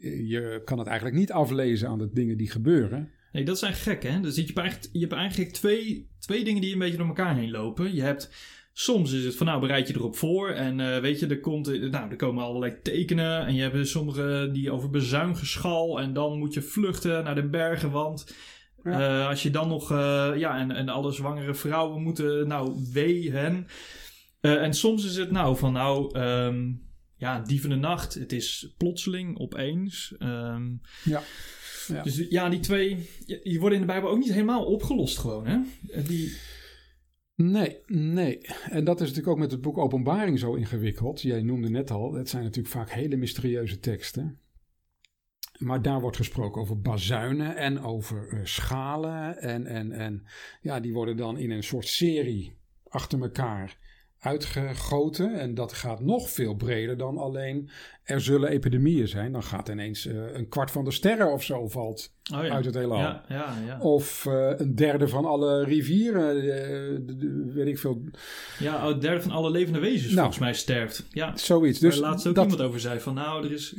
je 0.00 0.62
kan 0.64 0.78
het 0.78 0.86
eigenlijk 0.86 1.18
niet 1.18 1.32
aflezen 1.32 1.88
aan 1.88 1.98
de 1.98 2.10
dingen 2.12 2.36
die 2.36 2.50
gebeuren. 2.50 3.10
Nee, 3.32 3.44
dat 3.44 3.58
zijn 3.58 3.74
gek, 3.74 4.02
hè? 4.02 4.20
Dus 4.20 4.36
je 4.36 4.42
hebt 4.42 4.58
eigenlijk, 4.58 4.90
je 4.92 5.00
hebt 5.00 5.12
eigenlijk 5.12 5.52
twee, 5.52 6.08
twee 6.18 6.44
dingen 6.44 6.60
die 6.60 6.72
een 6.72 6.78
beetje 6.78 6.96
door 6.96 7.06
elkaar 7.06 7.36
heen 7.36 7.50
lopen. 7.50 7.94
Je 7.94 8.02
hebt... 8.02 8.30
Soms 8.78 9.12
is 9.12 9.24
het 9.24 9.36
van 9.36 9.46
nou 9.46 9.60
bereid 9.60 9.88
je 9.88 9.94
erop 9.94 10.16
voor 10.16 10.50
en 10.50 10.80
eh, 10.80 11.00
weet 11.00 11.20
je, 11.20 11.26
er, 11.26 11.40
komt, 11.40 11.68
eh, 11.68 11.90
nou, 11.90 12.10
er 12.10 12.16
komen 12.16 12.44
allerlei 12.44 12.76
tekenen 12.82 13.46
en 13.46 13.54
je 13.54 13.62
hebt 13.62 13.88
sommige 13.88 14.50
die 14.52 14.70
over 14.70 14.90
bezuingeschal 14.90 16.00
en 16.00 16.12
dan 16.12 16.38
moet 16.38 16.54
je 16.54 16.62
vluchten 16.62 17.24
naar 17.24 17.34
de 17.34 17.48
bergen, 17.48 17.90
want 17.90 18.34
Ja. 18.86 19.20
eh, 19.22 19.28
als 19.28 19.42
je 19.42 19.50
dan 19.50 19.68
nog, 19.68 19.90
eh, 19.90 20.32
ja, 20.36 20.58
en, 20.58 20.70
en 20.70 20.88
alle 20.88 21.12
zwangere 21.12 21.54
vrouwen 21.54 22.02
moeten, 22.02 22.48
nou, 22.48 22.86
wee 22.92 23.30
hen. 23.32 23.66
Eh, 24.40 24.62
en 24.62 24.74
soms 24.74 25.04
is 25.04 25.16
het 25.16 25.30
nou 25.30 25.56
van 25.56 25.72
nou, 25.72 26.18
ehm, 26.18 26.72
ja, 27.16 27.40
dief 27.40 27.62
de 27.68 27.74
nacht, 27.74 28.14
het 28.14 28.32
is 28.32 28.74
plotseling, 28.76 29.38
opeens. 29.38 30.14
Ehm, 30.18 30.64
Ja. 31.04 31.22
Ja. 31.88 32.02
Dus 32.02 32.14
die- 32.14 32.30
ja, 32.30 32.48
die 32.48 32.60
twee, 32.60 33.08
die 33.42 33.60
worden 33.60 33.78
in 33.80 33.86
de 33.86 33.92
Bijbel 33.92 34.10
ook 34.10 34.18
niet 34.18 34.32
helemaal 34.32 34.64
opgelost 34.64 35.18
gewoon, 35.18 35.46
hè? 35.46 35.58
Die, 36.02 36.36
Nee, 37.34 37.76
nee. 37.86 38.38
En 38.70 38.84
dat 38.84 38.94
is 39.00 39.06
natuurlijk 39.08 39.28
ook 39.28 39.38
met 39.38 39.50
het 39.50 39.60
boek 39.60 39.78
Openbaring 39.78 40.38
zo 40.38 40.54
ingewikkeld. 40.54 41.20
Jij 41.22 41.42
noemde 41.42 41.68
net 41.70 41.90
al, 41.90 42.12
het 42.14 42.28
zijn 42.28 42.42
natuurlijk 42.42 42.74
vaak 42.74 42.90
hele 42.90 43.16
mysterieuze 43.16 43.78
teksten. 43.78 44.38
Maar 45.58 45.82
daar 45.82 46.00
wordt 46.00 46.16
gesproken 46.16 46.60
over 46.60 46.80
bazuinen 46.80 47.56
en 47.56 47.80
over 47.80 48.28
eh, 48.28 48.38
schalen. 48.42 49.38
En, 49.38 49.66
en, 49.66 49.92
en 49.92 50.26
ja, 50.60 50.80
die 50.80 50.92
worden 50.92 51.16
dan 51.16 51.38
in 51.38 51.50
een 51.50 51.62
soort 51.62 51.86
serie 51.86 52.56
achter 52.88 53.20
elkaar 53.20 53.76
uitgegoten. 54.20 55.38
En 55.40 55.54
dat 55.54 55.72
gaat 55.72 56.00
nog 56.00 56.30
veel 56.30 56.54
breder 56.54 56.96
dan 56.96 57.18
alleen 57.18 57.70
er 58.02 58.20
zullen 58.20 58.48
epidemieën 58.48 59.08
zijn. 59.08 59.32
Dan 59.32 59.42
gaat 59.42 59.68
ineens 59.68 60.06
eh, 60.06 60.34
een 60.34 60.48
kwart 60.48 60.70
van 60.70 60.84
de 60.84 60.90
sterren 60.90 61.32
of 61.32 61.42
zo 61.42 61.68
valt 61.68 62.12
oh 62.34 62.44
ja. 62.44 62.50
uit 62.50 62.64
het 62.64 62.74
heelal. 62.74 62.98
Ja, 62.98 63.24
ja, 63.28 63.54
ja. 63.66 63.80
Of 63.80 64.26
eh, 64.26 64.50
een 64.56 64.74
derde 64.74 65.08
van 65.08 65.24
alle 65.24 65.64
rivieren, 65.64 66.36
eh, 66.40 67.54
weet 67.54 67.66
ik 67.66 67.78
veel, 67.78 68.02
Ja, 68.58 68.76
oh, 68.76 68.86
het 68.88 69.00
derde 69.00 69.22
van 69.22 69.30
alle 69.30 69.50
levende 69.50 69.78
wezens 69.78 70.06
Nou. 70.06 70.16
volgens 70.16 70.38
mij 70.38 70.54
sterft. 70.54 71.06
Ja, 71.10 71.36
zoiets. 71.36 71.78
dus 71.78 71.98
waar 71.98 72.10
laatst 72.10 72.26
ook 72.26 72.34
dat, 72.34 72.44
iemand 72.44 72.62
over 72.62 72.80
zei 72.80 73.00
van 73.00 73.14
nou, 73.14 73.44
er 73.44 73.52
is, 73.52 73.74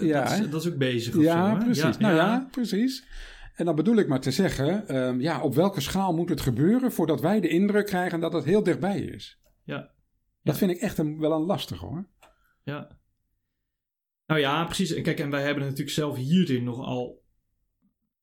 Ja, 0.00 0.22
dat, 0.24 0.32
is 0.32 0.50
dat 0.50 0.64
is 0.64 0.68
ook 0.70 0.78
bezig 0.78 1.16
of 1.16 1.22
ja, 1.22 1.60
zo, 1.60 1.64
precies. 1.64 1.98
nou 1.98 2.14
ja, 2.14 2.48
precies. 2.50 3.04
En 3.54 3.64
dan 3.64 3.74
bedoel 3.74 3.96
ik 3.96 4.08
maar 4.08 4.20
te 4.20 4.30
zeggen, 4.30 4.88
ehm, 4.88 5.20
ja, 5.20 5.42
op 5.42 5.54
welke 5.54 5.80
schaal 5.80 6.14
moet 6.14 6.28
het 6.28 6.40
gebeuren 6.40 6.92
voordat 6.92 7.20
wij 7.20 7.40
de 7.40 7.48
indruk 7.48 7.86
krijgen 7.86 8.20
dat 8.20 8.32
het 8.32 8.44
heel 8.44 8.62
dichtbij 8.62 9.00
is? 9.00 9.41
Ja. 9.64 9.90
Dat 10.42 10.58
vind 10.58 10.70
ik 10.70 10.78
echt 10.80 10.98
een, 10.98 11.18
wel 11.18 11.32
een 11.32 11.46
lastig 11.46 11.78
hoor. 11.80 12.08
Ja. 12.64 12.98
Nou 14.26 14.40
ja, 14.40 14.64
precies. 14.64 15.00
Kijk, 15.00 15.20
en 15.20 15.30
wij 15.30 15.42
hebben 15.42 15.62
natuurlijk 15.62 15.90
zelf 15.90 16.16
hierin 16.16 16.64
nogal 16.64 17.22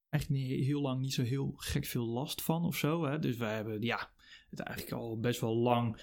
eigenlijk 0.09 0.43
niet 0.43 0.65
heel 0.65 0.81
lang 0.81 1.01
niet 1.01 1.13
zo 1.13 1.23
heel 1.23 1.53
gek 1.55 1.85
veel 1.85 2.05
last 2.05 2.41
van 2.41 2.65
of 2.65 2.75
zo. 2.75 3.05
Hè? 3.05 3.19
Dus 3.19 3.37
wij 3.37 3.55
hebben 3.55 3.81
ja, 3.81 4.11
het 4.49 4.59
eigenlijk 4.59 5.01
al 5.01 5.19
best 5.19 5.39
wel 5.41 5.55
lang 5.55 6.01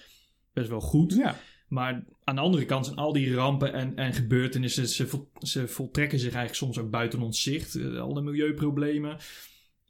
best 0.53 0.69
wel 0.69 0.79
goed. 0.79 1.13
Ja, 1.13 1.35
Maar 1.67 2.05
aan 2.23 2.35
de 2.35 2.41
andere 2.41 2.65
kant 2.65 2.85
zijn 2.85 2.97
al 2.97 3.13
die 3.13 3.33
rampen 3.33 3.73
en, 3.73 3.95
en 3.95 4.13
gebeurtenissen, 4.13 4.87
ze, 4.87 5.07
vol- 5.07 5.31
ze 5.39 5.67
voltrekken 5.67 6.19
zich 6.19 6.33
eigenlijk 6.33 6.55
soms 6.55 6.77
ook 6.77 6.91
buiten 6.91 7.21
ons 7.21 7.41
zicht. 7.41 7.75
Eh, 7.75 7.99
al 7.99 8.13
de 8.13 8.21
milieuproblemen. 8.21 9.17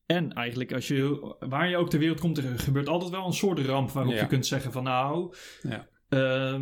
En 0.07 0.33
eigenlijk, 0.33 0.73
als 0.73 0.87
je, 0.87 1.35
waar 1.39 1.69
je 1.69 1.77
ook 1.77 1.89
ter 1.89 1.99
wereld 1.99 2.19
komt, 2.19 2.37
er 2.37 2.59
gebeurt 2.59 2.87
altijd 2.87 3.11
wel 3.11 3.25
een 3.25 3.33
soort 3.33 3.59
ramp 3.59 3.89
waarop 3.89 4.13
Ja. 4.13 4.19
je 4.21 4.27
kunt 4.27 4.45
zeggen 4.45 4.71
van 4.71 4.83
nou, 4.83 5.35
ja. 5.61 5.87
ehm, 6.09 6.61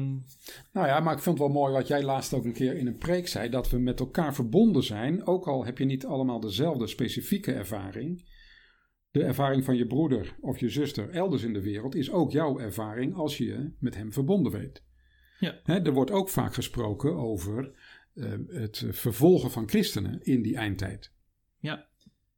Nou 0.72 0.88
ja, 0.88 1.00
maar 1.00 1.14
ik 1.14 1.20
vond 1.20 1.38
het 1.40 1.48
wel 1.48 1.56
mooi 1.62 1.74
wat 1.74 1.88
jij 1.88 2.04
laatst 2.04 2.34
ook 2.34 2.46
een 2.46 2.54
keer 2.54 2.76
in 2.78 2.88
een 2.88 2.98
preek 2.98 3.28
zei: 3.28 3.50
dat 3.50 3.70
we 3.70 3.78
met 3.78 4.00
elkaar 4.00 4.34
verbonden 4.36 4.84
zijn. 4.84 5.26
Ook 5.26 5.48
al 5.48 5.66
heb 5.66 5.78
je 5.78 5.86
niet 5.86 6.06
allemaal 6.06 6.40
dezelfde 6.40 6.88
specifieke 6.88 7.54
ervaring. 7.54 8.34
De 9.12 9.24
ervaring 9.24 9.64
van 9.64 9.76
je 9.76 9.88
broeder 9.88 10.36
of 10.42 10.60
je 10.60 10.70
zuster 10.70 11.10
elders 11.10 11.44
in 11.44 11.54
de 11.54 11.62
wereld 11.62 11.96
is 11.96 12.12
ook 12.12 12.32
jouw 12.32 12.60
ervaring 12.60 13.16
als 13.16 13.38
je 13.38 13.46
je 13.46 13.72
met 13.80 13.96
hem 13.96 14.14
verbonden 14.14 14.52
weet. 14.52 14.84
Ja. 15.40 15.60
Hè, 15.64 15.80
er 15.82 15.94
wordt 15.94 16.12
ook 16.12 16.30
vaak 16.30 16.54
gesproken 16.54 17.16
over 17.16 17.72
eh, 18.14 18.32
het 18.48 18.86
vervolgen 18.90 19.52
van 19.52 19.70
christenen 19.70 20.20
in 20.24 20.42
die 20.42 20.56
eindtijd. 20.56 21.12
Ja. 21.60 21.88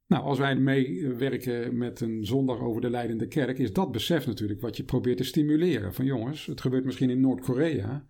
Nou, 0.07 0.23
als 0.23 0.37
wij 0.37 0.55
meewerken 0.55 1.77
met 1.77 2.01
een 2.01 2.25
zondag 2.25 2.59
over 2.59 2.81
de 2.81 2.89
leidende 2.89 3.27
kerk, 3.27 3.57
is 3.57 3.73
dat 3.73 3.91
besef 3.91 4.25
natuurlijk 4.27 4.61
wat 4.61 4.77
je 4.77 4.83
probeert 4.83 5.17
te 5.17 5.23
stimuleren. 5.23 5.93
Van 5.93 6.05
jongens, 6.05 6.45
het 6.45 6.61
gebeurt 6.61 6.85
misschien 6.85 7.09
in 7.09 7.21
Noord-Korea, 7.21 8.07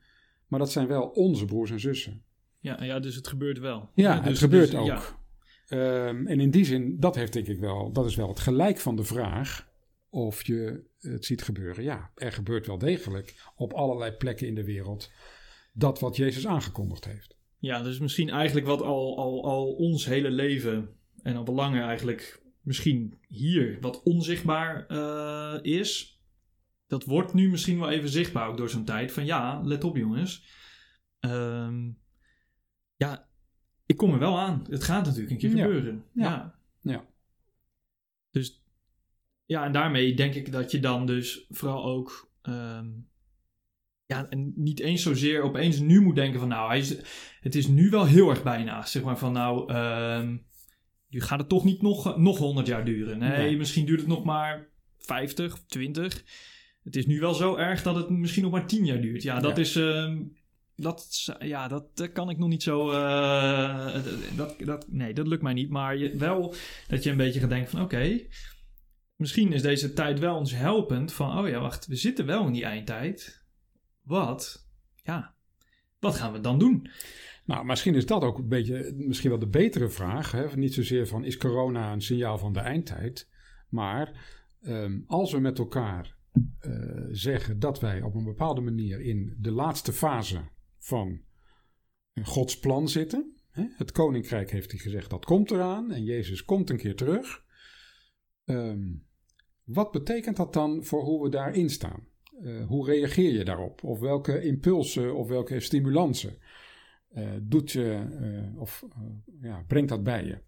maar 0.47 0.59
dat 0.59 0.71
zijn 0.71 0.87
wel 0.87 1.03
onze 1.03 1.45
broers 1.45 1.71
en 1.71 1.79
zussen. 1.79 2.23
Ja, 2.59 2.83
ja 2.83 2.99
dus 2.99 3.15
het 3.15 3.27
gebeurt 3.27 3.59
wel. 3.59 3.89
Ja, 3.93 4.19
dus, 4.19 4.27
het 4.27 4.37
gebeurt 4.37 4.71
dus, 4.71 4.79
ook. 4.79 4.87
Ja. 4.87 5.01
Ehm, 5.67 6.27
en 6.27 6.39
in 6.39 6.51
die 6.51 6.65
zin, 6.65 6.99
dat 6.99 7.15
heeft 7.15 7.33
denk 7.33 7.47
ik 7.47 7.59
wel, 7.59 7.91
dat 7.91 8.05
is 8.05 8.15
wel 8.15 8.27
het 8.27 8.39
gelijk 8.39 8.77
van 8.77 8.95
de 8.95 9.03
vraag 9.03 9.69
of 10.09 10.45
je 10.45 10.83
het 10.99 11.25
ziet 11.25 11.41
gebeuren. 11.41 11.83
Ja, 11.83 12.11
er 12.15 12.31
gebeurt 12.31 12.67
wel 12.67 12.77
degelijk 12.77 13.51
op 13.55 13.73
allerlei 13.73 14.11
plekken 14.11 14.47
in 14.47 14.55
de 14.55 14.63
wereld 14.63 15.11
dat 15.73 15.99
wat 15.99 16.15
Jezus 16.15 16.47
aangekondigd 16.47 17.05
heeft. 17.05 17.37
Ja, 17.59 17.81
dus 17.81 17.99
misschien 17.99 18.29
eigenlijk 18.29 18.67
wat 18.67 18.81
al, 18.81 19.17
al, 19.17 19.43
al 19.45 19.73
ons 19.73 20.05
hele 20.05 20.31
leven 20.31 20.89
en 21.23 21.35
al 21.35 21.43
belangen 21.43 21.83
eigenlijk 21.83 22.41
misschien 22.61 23.19
hier 23.27 23.77
wat 23.81 24.03
onzichtbaar 24.03 24.85
eh, 24.87 25.59
is. 25.61 26.21
Dat 26.87 27.03
wordt 27.05 27.33
nu 27.33 27.49
misschien 27.49 27.79
wel 27.79 27.89
even 27.89 28.09
zichtbaar 28.09 28.47
ook 28.49 28.57
door 28.57 28.69
zo'n 28.69 28.85
tijd. 28.85 29.11
Van 29.11 29.25
ja, 29.25 29.61
let 29.63 29.83
op 29.83 29.97
jongens. 29.97 30.45
Ehm, 31.19 31.89
ja, 32.95 33.29
ik 33.85 33.97
kom 33.97 34.13
er 34.13 34.19
wel 34.19 34.39
aan. 34.39 34.65
Het 34.69 34.83
gaat 34.83 35.05
natuurlijk 35.05 35.31
een 35.31 35.37
keer 35.37 35.55
Ja. 35.55 35.63
gebeuren. 35.63 36.03
Ja. 36.13 36.23
Ja. 36.23 36.55
Ja. 36.81 37.05
Dus 38.31 38.63
ja, 39.45 39.65
en 39.65 39.71
daarmee 39.71 40.13
denk 40.15 40.33
ik 40.33 40.51
dat 40.51 40.71
je 40.71 40.79
dan 40.79 41.05
dus 41.05 41.45
vooral 41.49 41.85
ook... 41.85 42.31
ehm, 42.41 42.89
ja, 44.05 44.29
en 44.29 44.53
niet 44.55 44.79
eens 44.79 45.01
zozeer 45.03 45.41
opeens 45.41 45.79
nu 45.79 46.01
moet 46.01 46.15
denken 46.15 46.39
van 46.39 46.49
nou, 46.49 46.67
hij 46.67 46.77
is, 46.77 46.97
het 47.39 47.55
is 47.55 47.67
nu 47.67 47.89
wel 47.89 48.05
heel 48.05 48.29
erg 48.29 48.43
bijna. 48.43 48.85
Zeg 48.85 49.03
maar 49.03 49.17
van 49.17 49.31
nou, 49.33 49.73
ehm 49.73 50.37
nu 51.09 51.21
gaat 51.21 51.39
het 51.39 51.49
toch 51.49 51.63
niet 51.63 51.81
nog, 51.81 52.17
nog 52.17 52.37
100 52.37 52.67
jaar 52.67 52.85
duren. 52.85 53.17
Nee, 53.19 53.29
Nee. 53.37 53.57
misschien 53.57 53.85
duurt 53.85 53.99
het 53.99 54.09
nog 54.09 54.23
maar 54.23 54.67
50, 54.97 55.57
20. 55.67 56.23
Het 56.83 56.95
is 56.95 57.05
nu 57.05 57.19
wel 57.19 57.33
zo 57.33 57.55
erg 57.55 57.83
dat 57.83 57.95
het 57.95 58.09
misschien 58.09 58.43
nog 58.43 58.51
maar 58.51 58.67
10 58.67 58.85
jaar 58.85 59.01
duurt. 59.01 59.23
Ja, 59.23 59.39
dat 59.39 59.55
Ja. 59.55 59.61
is. 59.61 59.75
ehm, 59.75 60.23
dat, 60.75 61.27
ja, 61.39 61.67
dat 61.67 61.97
dat 61.97 62.11
kan 62.11 62.29
ik 62.29 62.37
nog 62.37 62.49
niet 62.49 62.63
zo. 62.63 62.91
eh, 62.91 63.93
dat, 64.35 64.55
dat, 64.59 64.85
nee, 64.89 65.13
dat 65.13 65.27
lukt 65.27 65.41
mij 65.41 65.53
niet. 65.53 65.69
Maar 65.69 65.97
je, 65.97 66.17
wel 66.17 66.53
dat 66.87 67.03
je 67.03 67.09
een 67.09 67.17
beetje 67.17 67.39
gaat 67.39 67.49
denken 67.49 67.69
van 67.69 67.81
oké. 67.81 68.19
misschien 69.15 69.51
is 69.53 69.61
deze 69.61 69.93
tijd 69.93 70.19
wel 70.19 70.35
ons 70.35 70.51
helpend. 70.53 71.13
Van 71.13 71.37
oh 71.39 71.49
ja, 71.49 71.59
wacht, 71.59 71.87
we 71.87 71.95
zitten 71.95 72.25
wel 72.25 72.45
in 72.47 72.53
die 72.53 72.63
eindtijd. 72.65 73.45
Wat? 74.01 74.67
Ja, 75.03 75.35
wat 75.99 76.15
gaan 76.15 76.31
we 76.33 76.39
dan 76.39 76.59
doen? 76.59 76.89
Nou, 77.47 77.65
misschien 77.65 77.95
is 77.95 78.05
dat 78.05 78.23
ook 78.23 78.37
een 78.37 78.47
beetje, 78.47 78.93
misschien 78.95 79.29
wel 79.29 79.39
de 79.39 79.47
betere 79.47 79.89
vraag. 79.89 80.31
Hè? 80.31 80.55
Niet 80.55 80.73
zozeer 80.73 81.07
van, 81.07 81.23
is 81.23 81.37
corona 81.37 81.93
een 81.93 82.01
signaal 82.01 82.37
van 82.37 82.53
de 82.53 82.59
eindtijd? 82.59 83.29
Maar 83.69 84.29
ehm, 84.61 84.99
als 85.05 85.31
we 85.31 85.39
met 85.39 85.59
elkaar 85.59 86.17
eh, 86.59 86.71
zeggen 87.11 87.59
dat 87.59 87.79
wij 87.79 88.01
op 88.01 88.15
een 88.15 88.23
bepaalde 88.23 88.61
manier 88.61 89.01
in 89.01 89.35
de 89.39 89.51
laatste 89.51 89.93
fase 89.93 90.41
van 90.77 91.21
Gods 92.23 92.59
plan 92.59 92.89
zitten. 92.89 93.35
Hè? 93.49 93.65
Het 93.75 93.91
koninkrijk 93.91 94.51
heeft 94.51 94.71
hij 94.71 94.79
gezegd, 94.79 95.09
dat 95.09 95.25
komt 95.25 95.51
eraan 95.51 95.91
en 95.91 96.03
Jezus 96.03 96.43
komt 96.43 96.69
een 96.69 96.77
keer 96.77 96.95
terug. 96.95 97.43
Ehm, 98.45 98.93
wat 99.63 99.91
betekent 99.91 100.37
dat 100.37 100.53
dan 100.53 100.83
voor 100.83 101.03
hoe 101.03 101.23
we 101.23 101.29
daarin 101.29 101.69
staan? 101.69 102.07
Eh, 102.41 102.65
hoe 102.65 102.85
reageer 102.85 103.33
je 103.33 103.45
daarop? 103.45 103.83
Of 103.83 103.99
welke 103.99 104.41
impulsen 104.41 105.15
of 105.15 105.27
welke 105.27 105.59
stimulansen 105.59 106.37
eh, 107.07 107.31
doet 107.41 107.71
je 107.71 108.07
eh, 108.21 108.59
of 108.59 108.83
eh, 108.89 109.41
ja, 109.41 109.63
brengt 109.67 109.89
dat 109.89 110.03
bij 110.03 110.25
je? 110.25 110.43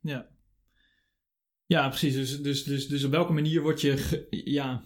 Ja. 0.00 0.28
Ja, 1.66 1.88
precies. 1.88 2.14
Dus, 2.14 2.42
dus, 2.42 2.64
dus, 2.64 2.88
dus 2.88 3.04
op 3.04 3.10
welke 3.10 3.32
manier 3.32 3.62
word 3.62 3.80
je 3.80 3.96
ge- 3.96 4.26
ja, 4.44 4.84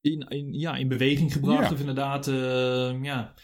in, 0.00 0.20
in, 0.28 0.52
ja, 0.52 0.76
in 0.76 0.88
beweging 0.88 1.32
gebracht? 1.32 1.68
Ja. 1.68 1.72
Of 1.72 1.80
inderdaad, 1.80 2.26
ja, 3.04 3.34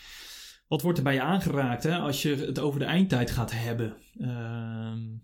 wat 0.69 0.83
wordt 0.83 0.99
er 0.99 1.05
bij 1.05 1.15
je 1.15 1.21
aangeraakt 1.21 1.83
hè, 1.83 1.97
als 1.97 2.23
je 2.23 2.35
het 2.35 2.59
over 2.59 2.79
de 2.81 2.85
eindtijd 2.87 3.31
gaat 3.31 3.53
hebben? 3.53 3.97
Ehm, 4.19 5.17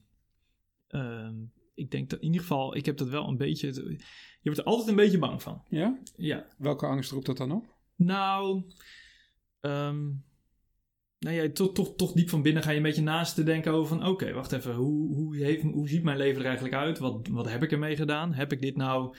ehm, 0.86 1.34
ik 1.74 1.90
denk 1.90 2.10
dat 2.10 2.18
in 2.18 2.24
ieder 2.26 2.40
geval, 2.40 2.76
ik 2.76 2.86
heb 2.86 2.96
dat 2.96 3.08
wel 3.08 3.28
een 3.28 3.36
beetje. 3.36 3.66
Je 3.74 4.50
wordt 4.50 4.58
er 4.58 4.64
altijd 4.66 4.88
een 4.88 4.96
beetje 4.96 5.18
bang 5.18 5.42
van. 5.42 5.62
Ja? 5.68 5.98
Ja. 6.16 6.46
Welke 6.58 6.86
angst 6.86 7.10
roept 7.10 7.26
dat 7.26 7.36
dan 7.36 7.52
op? 7.52 7.74
Nou, 7.96 8.64
ehm 9.60 10.10
nou 11.24 11.36
ja, 11.36 11.50
toch, 11.50 11.72
toch, 11.72 11.96
toch 11.96 12.12
diep 12.12 12.28
van 12.28 12.42
binnen 12.42 12.62
ga 12.62 12.70
je 12.70 12.76
een 12.76 12.82
beetje 12.82 13.02
naast 13.02 13.34
te 13.34 13.42
denken 13.42 13.72
over 13.72 13.96
van... 13.98 14.06
Oké, 14.06 14.32
wacht 14.32 14.52
even, 14.52 14.74
hoe, 14.74 15.14
hoe, 15.14 15.36
heeft, 15.36 15.62
hoe 15.62 15.88
ziet 15.88 16.02
mijn 16.02 16.16
leven 16.16 16.40
er 16.40 16.46
eigenlijk 16.46 16.74
uit? 16.74 16.98
Wat, 16.98 17.28
wat 17.30 17.50
heb 17.50 17.62
ik 17.62 17.72
ermee 17.72 17.96
gedaan? 17.96 18.32
Heb 18.32 18.52
ik 18.52 18.60
dit 18.60 18.76
nou... 18.76 19.16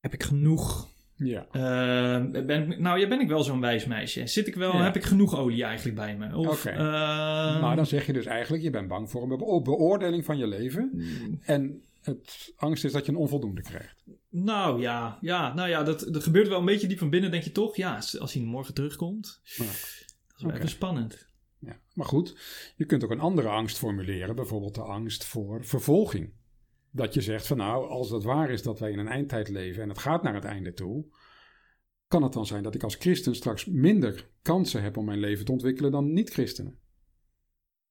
Heb 0.00 0.12
ik 0.12 0.22
genoeg... 0.22 0.92
Ja. 1.16 1.46
eh, 1.50 2.44
ben, 2.46 2.82
nou, 2.82 2.98
ja, 2.98 3.08
ben 3.08 3.20
ik 3.20 3.28
wel 3.28 3.42
zo'n 3.42 3.60
wijs 3.60 3.84
meisje? 3.84 4.26
Zit 4.26 4.46
ik 4.46 4.54
wel... 4.54 4.72
Ja. 4.72 4.82
Heb 4.82 4.96
ik 4.96 5.04
genoeg 5.04 5.36
olie 5.38 5.64
eigenlijk 5.64 5.96
bij 5.96 6.16
me? 6.16 6.36
Of, 6.36 6.58
Oké. 6.58 6.70
ehm, 6.70 7.60
maar 7.60 7.76
dan 7.76 7.86
zeg 7.86 8.06
je 8.06 8.12
dus 8.12 8.26
eigenlijk, 8.26 8.62
je 8.62 8.70
bent 8.70 8.88
bang 8.88 9.10
voor 9.10 9.22
een 9.22 9.38
beo- 9.38 9.62
beoordeling 9.62 10.24
van 10.24 10.38
je 10.38 10.46
leven. 10.46 11.02
En 11.42 11.82
het 12.02 12.52
angst 12.56 12.84
is 12.84 12.92
dat 12.92 13.06
je 13.06 13.12
een 13.12 13.18
onvoldoende 13.18 13.62
krijgt. 13.62 14.04
Nou 14.30 14.80
ja, 14.80 15.18
ja, 15.20 15.54
nou 15.54 15.68
ja 15.68 15.82
dat, 15.82 16.06
dat 16.10 16.22
gebeurt 16.22 16.48
wel 16.48 16.58
een 16.58 16.64
beetje 16.64 16.86
diep 16.86 16.98
van 16.98 17.10
binnen, 17.10 17.30
denk 17.30 17.42
je 17.42 17.52
toch? 17.52 17.76
Ja, 17.76 17.94
als 18.18 18.32
hij 18.32 18.42
morgen 18.42 18.74
terugkomt, 18.74 19.40
Ja. 19.44 19.64
Dat 20.36 20.50
is 20.50 20.56
even 20.56 20.68
spannend. 20.68 21.26
Ja. 21.58 21.80
Maar 21.94 22.06
goed, 22.06 22.36
je 22.76 22.84
kunt 22.84 23.04
ook 23.04 23.10
een 23.10 23.20
andere 23.20 23.48
angst 23.48 23.78
formuleren. 23.78 24.36
Bijvoorbeeld 24.36 24.74
de 24.74 24.82
angst 24.82 25.24
voor 25.24 25.64
vervolging. 25.64 26.32
Dat 26.90 27.14
je 27.14 27.20
zegt 27.20 27.46
van 27.46 27.56
nou, 27.56 27.88
als 27.88 28.08
dat 28.08 28.24
waar 28.24 28.50
is 28.50 28.62
dat 28.62 28.78
wij 28.78 28.90
in 28.90 28.98
een 28.98 29.08
eindtijd 29.08 29.48
leven 29.48 29.82
en 29.82 29.88
het 29.88 29.98
gaat 29.98 30.22
naar 30.22 30.34
het 30.34 30.44
einde 30.44 30.72
toe, 30.72 31.06
kan 32.06 32.22
het 32.22 32.32
dan 32.32 32.46
zijn 32.46 32.62
dat 32.62 32.74
ik 32.74 32.82
als 32.82 32.94
christen 32.94 33.34
straks 33.34 33.64
minder 33.64 34.28
kansen 34.42 34.82
heb 34.82 34.96
om 34.96 35.04
mijn 35.04 35.18
leven 35.18 35.44
te 35.44 35.52
ontwikkelen 35.52 35.90
dan 35.90 36.12
niet-christenen. 36.12 36.78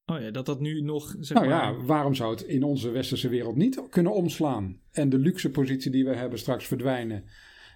Oh 0.06 0.20
ja, 0.20 0.32
dat 0.32 0.46
dat 0.46 0.60
nu 0.60 0.82
nog, 0.82 1.16
zeg 1.20 1.38
Nou 1.38 1.50
maar... 1.50 1.74
ja, 1.74 1.84
waarom 1.86 2.14
zou 2.14 2.32
het 2.32 2.42
in 2.42 2.64
onze 2.64 2.90
westerse 2.90 3.30
wereld 3.30 3.56
niet 3.56 3.90
kunnen 3.90 4.14
omslaan 4.14 4.82
en 4.92 5.10
de 5.10 5.18
luxe 5.18 5.52
positie 5.52 5.92
die 5.92 6.06
we 6.06 6.16
hebben 6.16 6.40
straks 6.40 6.66
verdwijnen 6.66 7.26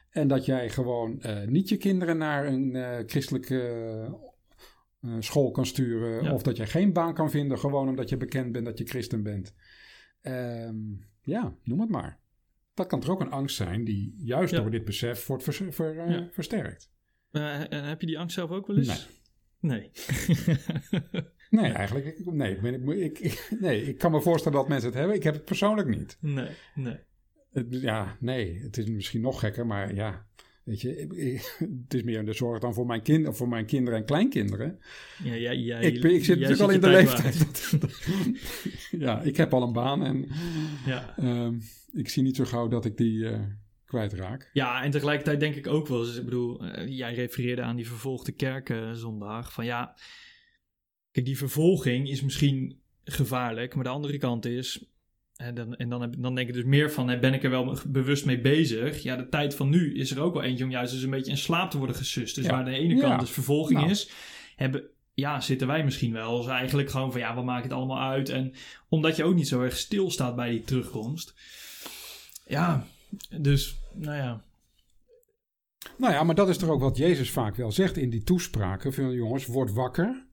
en 0.09 0.27
dat 0.27 0.45
jij 0.45 0.69
gewoon 0.69 1.21
eh, 1.21 1.47
niet 1.47 1.69
je 1.69 1.77
kinderen 1.77 2.17
naar 2.17 2.45
een 2.45 2.75
eh, 2.75 3.03
christelijke 3.05 3.61
school 5.19 5.51
kan 5.51 5.65
sturen 5.65 6.23
Ja. 6.23 6.33
of 6.33 6.41
dat 6.43 6.57
jij 6.57 6.67
geen 6.67 6.93
baan 6.93 7.13
kan 7.13 7.29
vinden 7.29 7.59
gewoon 7.59 7.89
omdat 7.89 8.09
je 8.09 8.17
bekend 8.17 8.51
bent 8.51 8.65
dat 8.65 8.77
je 8.77 8.85
christen 8.85 9.23
bent. 9.23 9.53
Ehm, 10.21 10.75
ja, 11.21 11.55
noem 11.63 11.79
het 11.79 11.89
maar. 11.89 12.19
Dat 12.73 12.87
kan 12.87 12.99
toch 12.99 13.09
ook 13.09 13.21
een 13.21 13.31
angst 13.31 13.55
zijn 13.55 13.83
die 13.83 14.13
juist 14.17 14.53
Ja. 14.53 14.59
door 14.61 14.71
dit 14.71 14.85
besef 14.85 15.25
wordt 15.27 15.43
vers- 15.43 15.61
ver- 15.69 15.97
eh, 15.99 16.09
Ja. 16.11 16.27
versterkt. 16.31 16.91
Eh, 17.31 17.73
en 17.73 17.83
heb 17.83 18.01
je 18.01 18.07
die 18.07 18.19
angst 18.19 18.35
zelf 18.35 18.49
ook 18.51 18.67
wel 18.67 18.77
eens? 18.77 19.09
Nee. 19.59 19.91
Nee, 21.49 21.71
eigenlijk 21.81 22.05
ik- 22.05 22.31
nee, 22.33 22.55
ik, 22.55 22.61
ben, 22.61 23.01
ik, 23.03 23.19
ik, 23.19 23.47
nee, 23.59 23.83
ik 23.83 23.97
kan 23.97 24.11
me 24.11 24.21
voorstellen 24.21 24.57
dat 24.57 24.67
mensen 24.67 24.89
het 24.89 24.97
hebben. 24.97 25.15
Ik 25.15 25.23
heb 25.23 25.33
het 25.33 25.45
persoonlijk 25.45 25.87
niet. 25.87 26.17
nee, 26.21 26.49
nee. 26.75 26.97
Het- 27.51 27.67
Ja, 27.81 28.17
nee, 28.19 28.59
het 28.61 28.77
is 28.77 28.85
misschien 28.85 29.21
nog 29.21 29.39
gekker, 29.39 29.65
maar 29.65 29.95
ja, 29.95 30.25
weet 30.67 30.81
je, 30.81 30.97
ik- 31.01 31.13
ik- 31.13 31.55
het 31.83 31.93
is 31.93 32.03
meer 32.03 32.25
de 32.25 32.33
zorg 32.33 32.59
dan 32.59 32.73
voor 32.73 32.85
mijn, 32.85 33.01
kind, 33.01 33.27
of 33.27 33.37
voor 33.37 33.47
mijn 33.47 33.65
kinderen 33.65 33.99
en 33.99 34.05
kleinkinderen. 34.05 34.79
Ja, 35.23 35.33
ja, 35.33 35.51
ja, 35.51 35.77
Ik, 35.77 36.03
ik 36.03 36.25
zit 36.25 36.39
natuurlijk 36.39 36.61
al 36.61 36.69
in 36.69 36.79
de 36.79 36.87
tijd 36.87 37.05
leeftijd. 37.23 37.81
dat- 37.81 38.07
ja, 39.07 39.21
ik 39.21 39.37
heb 39.37 39.53
al 39.53 39.61
een 39.63 39.73
baan 39.73 40.03
en. 40.03 40.27
Ja. 40.85 41.17
ehm, 41.17 41.59
ik 41.93 42.09
zie 42.09 42.23
niet 42.23 42.35
zo 42.35 42.43
gauw 42.45 42.67
dat 42.67 42.85
ik 42.85 42.97
die 42.97 43.29
eh, 43.29 43.39
kwijtraak. 43.85 44.49
ja, 44.53 44.83
en 44.83 44.91
tegelijkertijd 44.91 45.39
denk 45.39 45.55
ik 45.55 45.67
ook 45.67 45.87
wel 45.87 46.05
eens, 46.05 46.17
ik 46.17 46.23
bedoel, 46.25 46.63
eh, 46.65 46.87
jij 46.97 47.13
refereerde 47.13 47.61
aan 47.61 47.75
die 47.75 47.87
vervolgde 47.87 48.31
kerk 48.31 48.69
eh, 48.69 48.91
zondag, 48.91 49.53
van 49.53 49.65
ja, 49.65 49.95
kijk, 51.11 51.25
die 51.25 51.37
vervolging 51.37 52.09
is 52.09 52.21
misschien 52.21 52.79
gevaarlijk, 53.03 53.75
maar 53.75 53.83
de 53.83 53.89
andere 53.89 54.17
kant 54.17 54.45
is, 54.45 54.85
en 55.37 55.55
dan, 55.55 55.75
en 55.75 55.89
dan, 55.89 56.01
heb, 56.01 56.13
dan 56.17 56.35
denk 56.35 56.47
ik 56.47 56.53
dus 56.53 56.63
meer 56.63 56.91
van, 56.91 57.07
hè, 57.09 57.19
ben 57.19 57.33
ik 57.33 57.43
er 57.43 57.49
wel 57.49 57.77
bewust 57.87 58.25
mee 58.25 58.41
bezig? 58.41 59.01
Ja, 59.03 59.15
de 59.15 59.29
tijd 59.29 59.55
van 59.55 59.69
nu 59.69 59.95
is 59.95 60.11
er 60.11 60.19
ook 60.21 60.33
wel 60.33 60.43
eentje 60.43 60.63
om 60.63 60.71
juist 60.71 60.93
eens 60.93 61.03
een 61.03 61.09
beetje 61.09 61.31
in 61.31 61.37
slaap 61.37 61.71
te 61.71 61.77
worden 61.77 61.95
gesust. 61.95 62.35
Dus 62.35 62.45
Ja. 62.45 62.51
waar 62.51 62.65
de 62.65 62.71
ene 62.71 62.93
kant 62.99 63.11
Ja. 63.13 63.17
dus 63.17 63.29
vervolging 63.29 63.79
Nou. 63.79 63.91
is, 63.91 64.09
hebben, 64.55 64.83
ja, 65.13 65.41
zitten 65.41 65.67
wij 65.67 65.83
misschien 65.83 66.13
wel 66.13 66.29
als 66.29 66.47
eigenlijk 66.47 66.89
gewoon 66.89 67.11
van, 67.11 67.21
ja, 67.21 67.35
wat 67.35 67.45
maakt 67.45 67.63
het 67.63 67.73
allemaal 67.73 68.01
uit? 68.09 68.29
En 68.29 68.53
omdat 68.89 69.15
je 69.15 69.23
ook 69.23 69.35
niet 69.35 69.47
zo 69.47 69.61
erg 69.61 69.77
stilstaat 69.77 70.35
bij 70.35 70.49
die 70.49 70.61
terugkomst. 70.61 71.33
Ja, 72.45 72.85
dus, 73.39 73.79
nou 73.93 74.15
ja. 74.15 74.41
Nou 75.97 76.13
ja, 76.13 76.23
maar 76.23 76.35
dat 76.35 76.49
is 76.49 76.57
toch 76.57 76.69
ook 76.69 76.81
wat 76.81 76.97
Jezus 76.97 77.31
vaak 77.31 77.55
wel 77.55 77.71
zegt 77.71 77.97
in 77.97 78.09
die 78.09 78.23
toespraken. 78.23 78.93
Van 78.93 79.11
jongens, 79.11 79.45
word 79.45 79.73
wakker. 79.73 80.25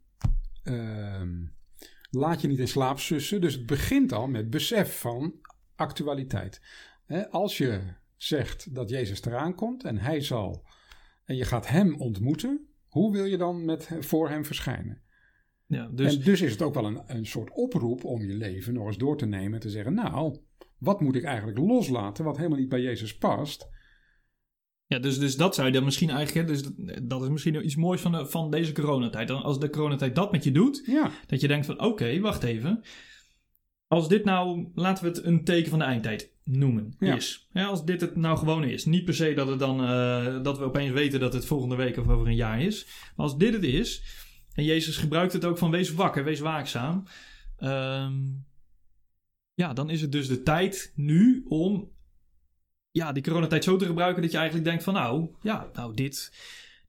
Ehm, 0.64 1.28
laat 2.14 2.40
je 2.40 2.48
niet 2.48 2.58
in 2.58 2.68
slaap 2.68 2.98
sussen. 2.98 3.40
Dus 3.40 3.54
het 3.54 3.66
begint 3.66 4.12
al 4.12 4.26
met 4.26 4.50
besef 4.50 4.98
van 4.98 5.34
actualiteit. 5.74 6.60
Als 7.30 7.58
je 7.58 7.80
zegt 8.16 8.74
dat 8.74 8.88
Jezus 8.88 9.24
eraan 9.24 9.54
komt 9.54 9.84
en 9.84 9.98
hij 9.98 10.20
zal, 10.20 10.66
en 11.24 11.36
je 11.36 11.44
gaat 11.44 11.68
hem 11.68 11.94
ontmoeten, 11.94 12.68
hoe 12.88 13.12
wil 13.12 13.24
je 13.24 13.36
dan 13.36 13.64
met, 13.64 13.88
voor 14.00 14.28
hem 14.28 14.44
verschijnen? 14.44 15.02
Ja, 15.66 15.88
dus... 15.88 16.16
En 16.16 16.24
dus 16.24 16.40
is 16.40 16.50
het 16.50 16.62
ook 16.62 16.74
wel 16.74 16.86
een, 16.86 17.02
een 17.06 17.26
soort 17.26 17.50
oproep 17.50 18.04
om 18.04 18.22
je 18.22 18.34
leven 18.34 18.74
nog 18.74 18.86
eens 18.86 18.98
door 18.98 19.16
te 19.16 19.26
nemen 19.26 19.54
en 19.54 19.60
te 19.60 19.70
zeggen: 19.70 19.94
Nou, 19.94 20.38
wat 20.78 21.00
moet 21.00 21.14
ik 21.14 21.24
eigenlijk 21.24 21.58
loslaten 21.58 22.24
wat 22.24 22.36
helemaal 22.36 22.58
niet 22.58 22.68
bij 22.68 22.80
Jezus 22.80 23.18
past? 23.18 23.68
Ja, 24.94 25.00
dus, 25.00 25.18
dus 25.18 25.36
dat 25.36 25.54
zou 25.54 25.66
je 25.66 25.72
dan 25.72 25.84
misschien 25.84 26.10
eigenlijk, 26.10 26.48
dus 26.48 26.62
dat 27.02 27.22
is 27.22 27.28
misschien 27.28 27.64
iets 27.64 27.76
moois 27.76 28.00
van, 28.00 28.12
de, 28.12 28.26
van 28.26 28.50
deze 28.50 28.72
coronatijd. 28.72 29.30
Als 29.30 29.60
de 29.60 29.70
coronatijd 29.70 30.14
dat 30.14 30.32
met 30.32 30.44
je 30.44 30.52
doet, 30.52 30.82
ja. 30.86 31.10
dat 31.26 31.40
je 31.40 31.48
denkt 31.48 31.66
van 31.66 31.80
oké, 31.80 32.20
wacht 32.20 32.42
even. 32.42 32.82
Als 33.86 34.08
dit 34.08 34.24
nou, 34.24 34.68
laten 34.74 35.04
we 35.04 35.10
het 35.10 35.24
een 35.24 35.44
teken 35.44 35.70
van 35.70 35.78
de 35.78 35.84
eindtijd 35.84 36.32
noemen, 36.44 36.96
is. 36.98 37.48
Ja, 37.52 37.66
als 37.66 37.84
dit 37.84 38.00
het 38.00 38.16
nou 38.16 38.38
gewoon 38.38 38.64
is. 38.64 38.84
Niet 38.84 39.04
per 39.04 39.14
se 39.14 39.34
dat, 39.34 39.48
het 39.48 39.58
dan, 39.58 39.80
uh, 39.80 40.42
dat 40.42 40.58
we 40.58 40.64
opeens 40.64 40.92
weten 40.92 41.20
dat 41.20 41.32
het 41.32 41.44
volgende 41.44 41.76
week 41.76 41.96
of 41.96 42.08
over 42.08 42.26
een 42.26 42.34
jaar 42.34 42.62
is. 42.62 42.86
Maar 43.16 43.26
als 43.26 43.38
dit 43.38 43.52
het 43.52 43.64
is, 43.64 44.02
en 44.52 44.64
Jezus 44.64 44.96
gebruikt 44.96 45.32
het 45.32 45.44
ook 45.44 45.58
van 45.58 45.70
wees 45.70 45.92
wakker, 45.92 46.24
wees 46.24 46.40
waakzaam. 46.40 47.04
Um, 47.58 48.46
ja, 49.54 49.72
dan 49.72 49.90
is 49.90 50.00
het 50.00 50.12
dus 50.12 50.28
de 50.28 50.42
tijd 50.42 50.92
nu 50.94 51.44
om 51.48 51.92
ja, 52.94 53.12
die 53.12 53.22
coronatijd 53.22 53.64
zo 53.64 53.76
te 53.76 53.86
gebruiken 53.86 54.22
dat 54.22 54.30
je 54.30 54.36
eigenlijk 54.36 54.66
denkt 54.68 54.84
van 54.84 54.94
nou, 54.94 55.28
ja, 55.40 55.68
nou 55.72 55.94
dit, 55.94 56.32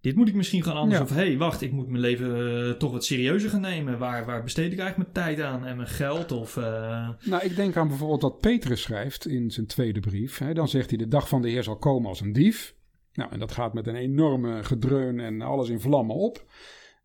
dit 0.01 0.15
moet 0.15 0.27
ik 0.27 0.33
misschien 0.33 0.63
gaan 0.63 0.75
anders. 0.75 1.01
Of 1.01 1.09
hé, 1.09 1.15
hey, 1.15 1.37
wacht, 1.37 1.61
ik 1.61 1.71
moet 1.71 1.87
mijn 1.87 2.01
leven 2.01 2.37
uh, 2.37 2.71
toch 2.71 2.91
wat 2.91 3.05
serieuzer 3.05 3.49
gaan 3.49 3.61
nemen. 3.61 3.97
Waar, 3.97 4.25
waar 4.25 4.43
besteed 4.43 4.71
ik 4.71 4.79
eigenlijk 4.79 5.13
mijn 5.13 5.27
tijd 5.27 5.47
aan 5.47 5.65
en 5.65 5.75
mijn 5.75 5.87
geld? 5.87 6.31
Of, 6.31 6.55
uh... 6.55 7.09
Nou, 7.23 7.43
ik 7.43 7.55
denk 7.55 7.77
aan 7.77 7.87
bijvoorbeeld 7.87 8.21
wat 8.21 8.39
Petrus 8.39 8.81
schrijft 8.81 9.27
in 9.27 9.51
zijn 9.51 9.65
tweede 9.65 9.99
brief. 9.99 10.37
Hè. 10.37 10.53
Dan 10.53 10.67
zegt 10.67 10.89
hij, 10.89 10.97
de 10.97 11.07
dag 11.07 11.27
van 11.27 11.41
de 11.41 11.49
Heer 11.49 11.63
zal 11.63 11.77
komen 11.77 12.09
als 12.09 12.21
een 12.21 12.33
dief. 12.33 12.75
Nou, 13.13 13.31
en 13.31 13.39
dat 13.39 13.51
gaat 13.51 13.73
met 13.73 13.87
een 13.87 13.95
enorme 13.95 14.63
gedreun 14.63 15.19
en 15.19 15.41
alles 15.41 15.69
in 15.69 15.79
vlammen 15.79 16.15
op. 16.15 16.45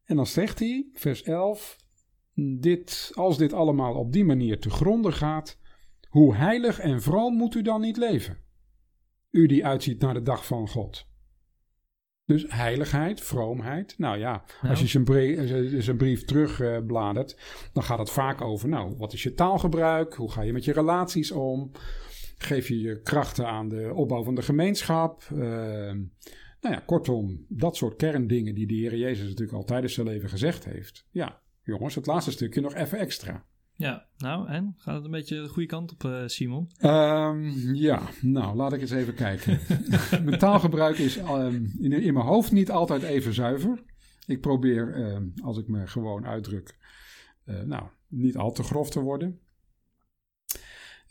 En 0.05 0.17
dan 0.17 0.27
zegt 0.27 0.59
hij, 0.59 0.89
vers 0.93 1.23
11, 1.23 1.77
dit, 2.35 3.11
als 3.15 3.39
dit 3.39 3.53
allemaal 3.53 3.95
op 3.95 4.13
die 4.13 4.25
manier 4.25 4.61
te 4.61 4.71
gronden 4.71 5.13
gaat, 5.13 5.59
hoe 6.09 6.35
heilig 6.35 6.79
en 6.79 7.03
vroom 7.03 7.37
moet 7.37 7.55
u 7.55 7.63
dan 7.63 7.81
niet 7.81 7.97
leven? 7.97 8.49
U 9.31 9.47
die 9.47 9.67
uitziet 9.67 10.01
naar 10.01 10.15
de 10.15 10.23
dag 10.23 10.47
van 10.47 10.69
God. 10.69 11.09
Dus 12.25 12.45
heiligheid, 12.49 13.21
vroomheid. 13.21 13.95
Nou 13.99 14.19
ja, 14.19 14.45
als 14.63 14.81
je 14.81 14.87
zijn 14.87 15.05
brief, 15.05 15.49
zijn 15.83 15.97
brief 15.97 16.25
terugbladert, 16.25 17.37
dan 17.73 17.83
gaat 17.83 17.99
het 17.99 18.11
vaak 18.11 18.41
over, 18.41 18.69
nou, 18.69 18.97
wat 18.97 19.13
is 19.13 19.23
je 19.23 19.35
taalgebruik? 19.35 20.15
Hoe 20.15 20.31
ga 20.31 20.43
je 20.43 20.53
met 20.53 20.65
je 20.65 20.73
relaties 20.73 21.31
om? 21.31 21.71
Geef 22.37 22.69
je 22.69 22.81
je 22.81 23.01
krachten 23.01 23.47
aan 23.47 23.69
de 23.69 23.93
opbouw 23.95 24.23
van 24.23 24.35
de 24.35 24.43
gemeenschap? 24.43 25.29
Uh, 25.33 25.39
nou 26.61 26.75
ja, 26.75 26.83
kortom, 26.87 27.45
dat 27.49 27.77
soort 27.77 27.97
kerndingen 27.97 28.55
die 28.55 28.67
de 28.67 28.75
Heer 28.75 28.97
Jezus 28.97 29.29
natuurlijk 29.29 29.59
al 29.59 29.65
tijdens 29.65 29.95
zijn 29.95 30.07
leven 30.07 30.29
gezegd 30.29 30.65
heeft. 30.65 31.07
Ja, 31.11 31.41
jongens, 31.63 31.95
het 31.95 32.07
laatste 32.07 32.31
stukje 32.31 32.61
nog 32.61 32.75
even 32.75 32.99
extra. 32.99 33.45
Ja, 33.81 34.07
nou 34.17 34.49
en? 34.49 34.75
Gaat 34.79 34.95
het 34.95 35.05
een 35.05 35.11
beetje 35.11 35.43
de 35.43 35.49
goede 35.49 35.69
kant 35.69 35.93
op, 35.93 36.05
uh, 36.05 36.23
Simon? 36.27 36.71
Um, 36.81 37.75
ja, 37.75 38.03
nou 38.21 38.57
laat 38.57 38.73
ik 38.73 38.81
eens 38.81 38.91
even 38.91 39.15
kijken. 39.15 39.61
mijn 40.25 40.39
taalgebruik 40.39 40.99
is 40.99 41.17
um, 41.17 41.73
in, 41.79 41.93
in, 41.93 42.15
mijn 42.15 42.27
hoofd 42.27 42.53
niet 42.53 42.71
altijd 42.71 43.03
even 43.03 43.35
zuiver. 43.35 43.83
Ik 44.27 44.41
probeer, 44.41 44.97
um, 44.97 45.33
als 45.43 45.59
ik 45.59 45.69
me 45.69 45.87
gewoon 45.87 46.27
uitdruk, 46.27 46.79
uh, 47.47 47.61
nou, 47.63 47.83
niet 48.09 48.37
al 48.37 48.53
te 48.53 48.63
grof 48.63 48.91
te 48.91 49.01
worden. 49.01 49.41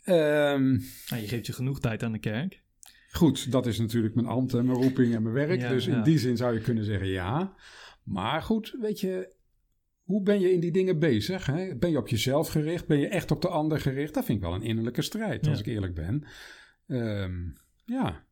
Nou, 0.04 0.80
je 1.08 1.28
geeft 1.28 1.46
je 1.46 1.52
genoeg 1.52 1.80
tijd 1.80 2.02
aan 2.02 2.12
de 2.12 2.18
kerk. 2.18 2.62
Goed, 3.10 3.52
dat 3.52 3.66
is 3.66 3.78
natuurlijk 3.78 4.14
mijn 4.14 4.26
ambt 4.26 4.54
en 4.54 4.66
mijn 4.66 4.82
roeping 4.82 5.14
en 5.14 5.22
mijn 5.22 5.34
werk. 5.34 5.68
dus 5.68 5.86
in 5.86 6.02
die 6.02 6.18
zin 6.18 6.36
zou 6.36 6.54
je 6.54 6.60
kunnen 6.60 6.84
zeggen 6.84 7.08
ja. 7.08 7.54
Maar 8.02 8.42
goed, 8.42 8.76
weet 8.80 9.00
je, 9.00 9.38
hoe 10.10 10.22
ben 10.22 10.40
je 10.40 10.52
in 10.52 10.60
die 10.60 10.72
dingen 10.72 10.98
bezig? 10.98 11.46
Hè? 11.46 11.76
Ben 11.76 11.90
je 11.90 11.98
op 11.98 12.08
jezelf 12.08 12.48
gericht? 12.48 12.86
Ben 12.86 12.98
je 12.98 13.08
echt 13.08 13.30
op 13.30 13.42
de 13.42 13.48
ander 13.48 13.80
gericht? 13.80 14.14
Dat 14.14 14.24
vind 14.24 14.38
ik 14.38 14.44
wel 14.44 14.54
een 14.54 14.62
innerlijke 14.62 15.02
strijd, 15.02 15.46
als 15.46 15.60
ik 15.60 15.66
eerlijk 15.66 15.94
ben. 15.94 16.26
Um, 16.86 17.52
ja. 17.84 18.24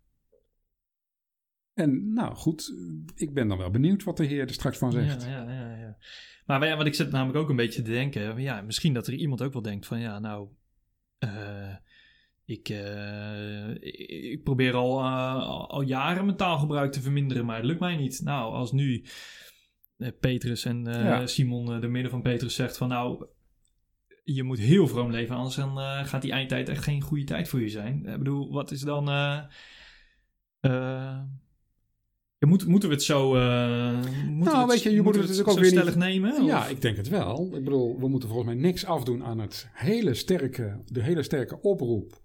En 1.75 2.13
nou 2.13 2.35
goed, 2.35 2.73
ik 3.15 3.35
ben 3.35 3.49
dan 3.49 3.59
wel 3.59 3.71
benieuwd 3.71 4.05
wat 4.05 4.17
de 4.17 4.25
Heer 4.25 4.47
er 4.47 4.53
straks 4.53 4.79
van 4.79 4.93
zegt. 4.93 5.25
Ja, 5.25 5.31
ja, 5.31 5.53
ja, 5.53 5.77
ja. 5.77 5.99
Maar 6.47 6.77
wat 6.77 6.87
ik 6.87 6.95
zit 6.95 7.11
namelijk 7.11 7.39
ook 7.39 7.49
een 7.49 7.57
beetje 7.57 7.83
te 7.83 7.91
denken. 7.91 8.41
Ja, 8.41 8.63
misschien 8.63 8.95
dat 8.95 9.07
er 9.07 9.15
iemand 9.15 9.43
ook 9.43 9.53
wel 9.53 9.63
denkt 9.63 9.87
van 9.87 10.01
ja, 10.01 10.19
nou. 10.19 10.49
Uh, 11.25 11.75
ik, 12.45 12.69
uh, 12.69 13.71
ik 14.33 14.43
probeer 14.43 14.75
al, 14.75 15.01
uh, 15.01 15.49
al 15.69 15.83
jaren 15.83 16.25
mijn 16.25 16.37
taalgebruik 16.37 16.93
te 16.93 17.01
verminderen, 17.01 17.45
maar 17.45 17.57
het 17.57 17.65
lukt 17.65 17.81
mij 17.81 17.97
niet. 17.97 18.21
Nou, 18.25 18.55
als 18.55 18.73
nu 18.73 19.05
Petrus 20.21 20.65
en 20.65 21.29
Simon, 21.29 21.81
de 21.81 21.89
midden 21.89 22.11
van 22.11 22.23
Petrus, 22.23 22.55
zegt 22.55 22.77
van 22.77 22.89
nou, 22.89 23.27
je 24.25 24.43
moet 24.43 24.59
heel 24.59 24.89
vroom 24.89 25.11
leven, 25.11 25.37
anders 25.37 25.57
dan 25.57 25.79
gaat 26.07 26.23
die 26.23 26.33
eindtijd 26.33 26.69
echt 26.69 26.85
geen 26.85 27.01
goede 27.01 27.25
tijd 27.25 27.49
voor 27.49 27.61
je 27.61 27.69
zijn. 27.69 28.07
Ik 28.07 28.19
bedoel, 28.19 28.53
wat 28.53 28.71
is 28.71 28.81
dan... 28.81 29.05
Moet, 32.39 32.67
moeten 32.67 32.89
we 32.89 32.95
het 32.95 33.05
zo, 33.05 33.37
uh, 33.37 33.41
nou, 34.29 34.67
weet 34.67 34.83
je, 34.83 34.91
je 34.91 35.03
moet 35.03 35.15
het, 35.15 35.29
het 35.29 35.45
ook 35.45 35.59
weer 35.59 35.71
stellig 35.71 35.95
niet, 35.95 36.05
nemen? 36.05 36.45
Ja, 36.45 36.67
ik 36.67 36.83
denk 36.83 36.97
het 36.97 37.09
wel. 37.09 37.51
Ik 37.55 37.65
bedoel, 37.65 38.01
we 38.01 38.09
moeten 38.09 38.29
volgens 38.29 38.49
mij 38.49 38.59
niks 38.63 38.85
afdoen 38.85 39.25
aan 39.25 39.39
het 39.39 39.69
hele 39.73 40.15
sterke, 40.15 40.83
de 40.87 41.03
hele 41.03 41.23
sterke 41.23 41.61
oproep 41.61 42.23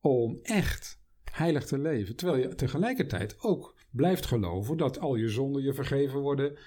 om 0.00 0.38
echt 0.42 1.00
heilig 1.32 1.66
te 1.66 1.78
leven. 1.78 2.16
Terwijl 2.16 2.40
je 2.40 2.54
tegelijkertijd 2.54 3.36
ook 3.40 3.74
blijft 3.90 4.26
geloven 4.26 4.76
dat 4.76 4.98
al 4.98 5.14
je 5.14 5.28
zonden 5.28 5.62
je 5.62 5.74
vergeven 5.74 6.20
worden 6.20 6.58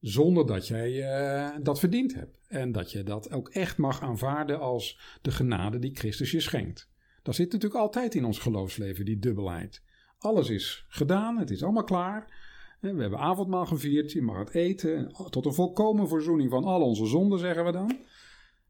zonder 0.00 0.46
dat 0.46 0.66
jij 0.66 0.92
uh, 0.92 1.56
dat 1.62 1.78
verdiend 1.78 2.14
hebt. 2.14 2.40
En 2.48 2.72
dat 2.72 2.92
je 2.92 3.02
dat 3.02 3.32
ook 3.32 3.48
echt 3.48 3.78
mag 3.78 4.02
aanvaarden 4.02 4.60
als 4.60 5.00
de 5.22 5.30
genade 5.30 5.78
die 5.78 5.96
Christus 5.96 6.30
je 6.30 6.40
schenkt. 6.40 6.90
Dat 7.22 7.34
zit 7.34 7.52
natuurlijk 7.52 7.80
altijd 7.80 8.14
in 8.14 8.24
ons 8.24 8.38
geloofsleven, 8.38 9.04
die 9.04 9.18
dubbelheid. 9.18 9.82
Alles 10.18 10.48
is 10.48 10.84
gedaan, 10.88 11.38
het 11.38 11.50
is 11.50 11.62
allemaal 11.62 11.84
klaar. 11.84 12.44
We 12.80 12.88
hebben 12.88 13.18
avondmaal 13.18 13.66
gevierd, 13.66 14.12
je 14.12 14.22
mag 14.22 14.38
het 14.38 14.54
eten, 14.54 15.12
tot 15.30 15.46
een 15.46 15.54
volkomen 15.54 16.08
verzoening 16.08 16.50
van 16.50 16.64
al 16.64 16.82
onze 16.82 17.06
zonden, 17.06 17.38
zeggen 17.38 17.64
we 17.64 17.72
dan. 17.72 17.98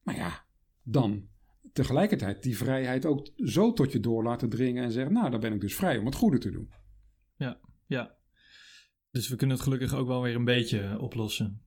Maar 0.02 0.16
ja, 0.16 0.44
dan 0.82 1.28
tegelijkertijd 1.72 2.42
die 2.42 2.56
vrijheid 2.56 3.06
ook 3.06 3.28
zo 3.36 3.72
tot 3.72 3.92
je 3.92 4.00
door 4.00 4.22
laten 4.22 4.48
dringen 4.48 4.84
en 4.84 4.92
zeggen, 4.92 5.12
nou, 5.12 5.30
dan 5.30 5.40
ben 5.40 5.52
ik 5.52 5.60
dus 5.60 5.74
vrij 5.74 5.98
om 5.98 6.06
het 6.06 6.14
goede 6.14 6.38
te 6.38 6.50
doen. 6.50 6.70
Ja, 7.36 7.60
ja. 7.86 8.15
Dus 9.16 9.28
we 9.28 9.36
kunnen 9.36 9.56
het 9.56 9.64
gelukkig 9.64 9.94
ook 9.94 10.06
wel 10.06 10.22
weer 10.22 10.34
een 10.34 10.44
beetje 10.44 10.98
oplossen. 11.00 11.60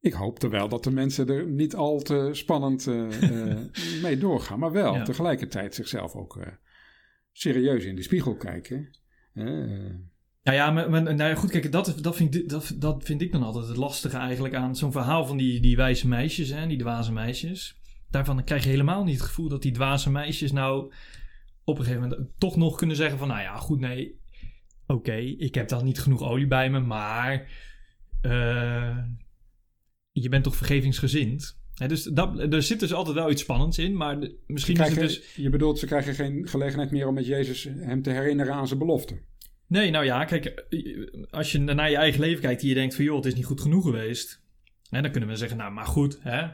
Ik 0.00 0.12
hoop 0.12 0.38
terwijl 0.38 0.68
dat 0.68 0.84
de 0.84 0.90
mensen 0.90 1.28
er 1.28 1.46
niet 1.46 1.74
al 1.74 2.00
te 2.00 2.28
spannend 2.32 2.86
uh, 2.86 3.08
mee 4.02 4.18
doorgaan, 4.18 4.58
maar 4.58 4.72
wel 4.72 5.04
tegelijkertijd 5.04 5.74
zichzelf 5.74 6.14
ook 6.14 6.36
uh, 6.36 6.46
serieus 7.32 7.84
in 7.84 7.96
de 7.96 8.02
spiegel 8.02 8.36
kijken. 8.36 8.96
Ja, 10.42 10.52
ja, 10.52 10.70
maar, 10.70 10.90
maar 10.90 11.02
nou 11.02 11.22
ja, 11.22 11.34
goed, 11.34 11.50
kijk, 11.50 11.72
dat, 11.72 11.94
dat, 12.00 12.16
vind, 12.16 12.48
dat, 12.48 12.74
dat 12.76 13.04
vind 13.04 13.22
ik 13.22 13.32
dan 13.32 13.42
altijd 13.42 13.68
het 13.68 13.76
lastige 13.76 14.16
eigenlijk 14.16 14.54
aan 14.54 14.76
zo'n 14.76 14.92
verhaal 14.92 15.26
van 15.26 15.36
die, 15.36 15.60
die 15.60 15.76
wijze 15.76 16.08
meisjes, 16.08 16.48
hè, 16.48 16.66
die 16.66 16.78
dwaze 16.78 17.12
meisjes 17.12 17.78
daarvan 18.10 18.44
krijg 18.44 18.64
je 18.64 18.70
helemaal 18.70 19.04
niet 19.04 19.18
het 19.18 19.26
gevoel 19.26 19.48
dat 19.48 19.62
die 19.62 19.72
dwaze 19.72 20.10
meisjes 20.10 20.52
nou 20.52 20.92
op 21.64 21.78
een 21.78 21.84
gegeven 21.84 22.08
moment 22.08 22.30
toch 22.38 22.56
nog 22.56 22.76
kunnen 22.76 22.96
zeggen 22.96 23.18
van, 23.18 23.28
nou 23.28 23.40
ja, 23.40 23.56
goed, 23.56 23.80
nee, 23.80 24.20
oké, 24.88 25.16
ik 25.16 25.54
heb 25.54 25.68
dan 25.68 25.84
niet 25.84 26.00
genoeg 26.00 26.22
olie 26.22 26.46
bij 26.46 26.70
me, 26.70 26.80
maar 26.80 27.48
uh, 28.22 28.98
je 30.12 30.28
bent 30.28 30.44
toch 30.44 30.56
vergevingsgezind? 30.56 31.56
dus 31.86 32.02
dat, 32.02 32.52
er 32.52 32.62
zit 32.62 32.80
dus 32.80 32.92
altijd 32.92 33.16
wel 33.16 33.30
iets 33.30 33.42
spannends 33.42 33.78
in, 33.78 33.96
maar 33.96 34.18
misschien 34.46 34.74
krijgen, 34.74 35.02
is 35.02 35.14
het 35.14 35.22
dus... 35.22 35.34
Je 35.34 35.50
bedoelt, 35.50 35.78
ze 35.78 35.86
krijgen 35.86 36.14
geen 36.14 36.48
gelegenheid 36.48 36.90
meer 36.90 37.06
om 37.06 37.14
met 37.14 37.26
Jezus 37.26 37.64
hem 37.64 38.02
te 38.02 38.10
herinneren 38.10 38.54
aan 38.54 38.66
zijn 38.66 38.78
belofte. 38.78 39.18
Nee, 39.66 39.90
nou 39.90 40.04
ja, 40.04 40.24
kijk, 40.24 40.64
als 41.30 41.52
je 41.52 41.58
naar 41.58 41.90
je 41.90 41.96
eigen 41.96 42.20
leven 42.20 42.40
kijkt 42.40 42.62
en 42.62 42.68
je 42.68 42.74
denkt 42.74 42.94
van, 42.94 43.04
joh, 43.04 43.16
het 43.16 43.26
is 43.26 43.34
niet 43.34 43.44
goed 43.44 43.60
genoeg 43.60 43.84
geweest. 43.84 44.42
Hè, 44.90 45.02
dan 45.02 45.10
kunnen 45.10 45.28
we 45.28 45.36
zeggen, 45.36 45.56
nou, 45.56 45.72
maar 45.72 45.86
goed, 45.86 46.18
hè, 46.22 46.46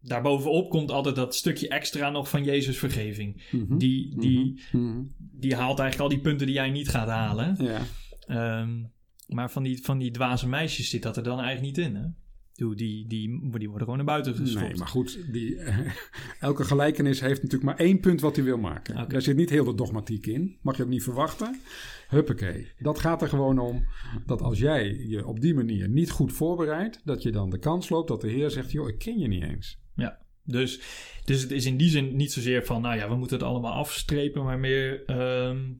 daarbovenop 0.00 0.70
komt 0.70 0.90
altijd 0.90 1.14
dat 1.14 1.34
stukje 1.34 1.68
extra 1.68 2.10
nog 2.10 2.28
van 2.28 2.44
Jezus 2.44 2.78
vergeving. 2.78 3.42
Mhm. 3.50 3.76
Die, 3.78 4.20
die, 4.20 4.60
mhm. 4.72 5.02
die 5.18 5.54
haalt 5.54 5.78
eigenlijk 5.78 6.10
al 6.10 6.16
die 6.16 6.24
punten 6.28 6.46
die 6.46 6.56
jij 6.56 6.70
niet 6.70 6.88
gaat 6.88 7.08
halen. 7.08 7.56
Ja. 7.58 7.80
Ehm, 8.26 8.82
maar 9.26 9.50
van 9.50 9.62
die, 9.62 9.82
van 9.82 9.98
die 9.98 10.10
dwaze 10.10 10.48
meisjes 10.48 10.90
zit 10.90 11.02
dat 11.02 11.16
er 11.16 11.22
dan 11.22 11.40
eigenlijk 11.40 11.76
niet 11.76 11.86
in. 11.86 11.94
Hè? 11.94 12.06
Die, 12.54 12.74
die, 12.74 13.06
die, 13.06 13.50
die 13.58 13.68
worden 13.68 13.78
gewoon 13.78 13.96
naar 13.96 14.04
buiten 14.04 14.34
geschopt. 14.34 14.68
Nee, 14.68 14.76
maar 14.76 14.88
goed, 14.88 15.32
die, 15.32 15.58
elke 16.40 16.64
gelijkenis 16.64 17.20
heeft 17.20 17.42
natuurlijk 17.42 17.70
maar 17.70 17.86
één 17.86 18.00
punt 18.00 18.20
wat 18.20 18.36
hij 18.36 18.44
wil 18.44 18.58
maken. 18.58 18.94
Okay. 18.94 19.06
Daar 19.06 19.22
zit 19.22 19.36
niet 19.36 19.50
heel 19.50 19.64
de 19.64 19.74
dogmatiek 19.74 20.26
in. 20.26 20.58
Mag 20.62 20.76
je 20.76 20.82
ook 20.82 20.88
niet 20.88 21.02
verwachten. 21.02 21.60
Huppakee. 22.08 22.72
Dat 22.78 22.98
gaat 22.98 23.22
er 23.22 23.28
gewoon 23.28 23.58
om 23.58 23.84
dat 24.26 24.42
als 24.42 24.58
jij 24.58 25.06
je 25.06 25.26
op 25.26 25.40
die 25.40 25.54
manier 25.54 25.88
niet 25.88 26.10
goed 26.10 26.32
voorbereidt, 26.32 27.00
dat 27.04 27.22
je 27.22 27.30
dan 27.30 27.50
de 27.50 27.58
kans 27.58 27.88
loopt 27.88 28.08
dat 28.08 28.20
de 28.20 28.30
Heer 28.30 28.50
zegt: 28.50 28.72
joh, 28.72 28.88
ik 28.88 28.98
ken 28.98 29.18
je 29.18 29.28
niet 29.28 29.42
eens. 29.42 29.78
Ja, 29.98 30.18
dus, 30.44 30.80
dus 31.24 31.42
het 31.42 31.50
is 31.50 31.66
in 31.66 31.76
die 31.76 31.90
zin 31.90 32.16
niet 32.16 32.32
zozeer 32.32 32.64
van, 32.64 32.82
nou 32.82 32.96
ja, 32.96 33.08
we 33.08 33.16
moeten 33.16 33.36
het 33.38 33.46
allemaal 33.46 33.72
afstrepen, 33.72 34.44
maar 34.44 34.58
meer. 34.58 35.04
Ehm, 35.04 35.72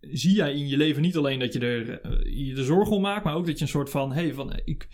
zie 0.00 0.34
jij 0.34 0.52
in 0.52 0.68
je 0.68 0.76
leven 0.76 1.02
niet 1.02 1.16
alleen 1.16 1.38
dat 1.38 1.52
je 1.52 1.58
er 1.58 2.06
uh, 2.06 2.46
je 2.46 2.54
de 2.54 2.64
zorg 2.64 2.88
om 2.88 3.00
maakt, 3.00 3.24
maar 3.24 3.34
ook 3.34 3.46
dat 3.46 3.58
je 3.58 3.64
een 3.64 3.70
soort 3.70 3.90
van, 3.90 4.12
hey, 4.12 4.34
van, 4.34 4.60
ik, 4.64 4.88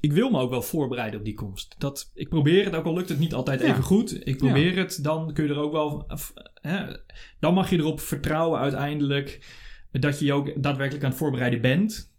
ik 0.00 0.12
wil 0.12 0.30
me 0.30 0.40
ook 0.40 0.50
wel 0.50 0.62
voorbereiden 0.62 1.18
op 1.18 1.24
die 1.24 1.34
komst. 1.34 1.74
Dat, 1.78 2.10
ik 2.14 2.28
probeer 2.28 2.64
het, 2.64 2.74
ook 2.74 2.84
al 2.84 2.94
lukt 2.94 3.08
het 3.08 3.18
niet 3.18 3.34
altijd 3.34 3.60
Ja. 3.60 3.66
even 3.66 3.82
goed. 3.82 4.26
Ik 4.26 4.36
probeer 4.36 4.76
het, 4.76 4.98
dan 5.02 5.32
kun 5.32 5.44
je 5.44 5.50
er 5.50 5.58
ook 5.58 5.72
wel... 5.72 6.10
Hè, 6.54 6.96
dan 7.40 7.54
mag 7.54 7.70
je 7.70 7.76
erop 7.76 8.00
vertrouwen 8.00 8.60
uiteindelijk 8.60 9.46
dat 9.90 10.18
je 10.18 10.24
je 10.24 10.32
ook 10.32 10.62
daadwerkelijk 10.62 11.04
aan 11.04 11.10
het 11.10 11.18
voorbereiden 11.18 11.60
bent. 11.60 12.12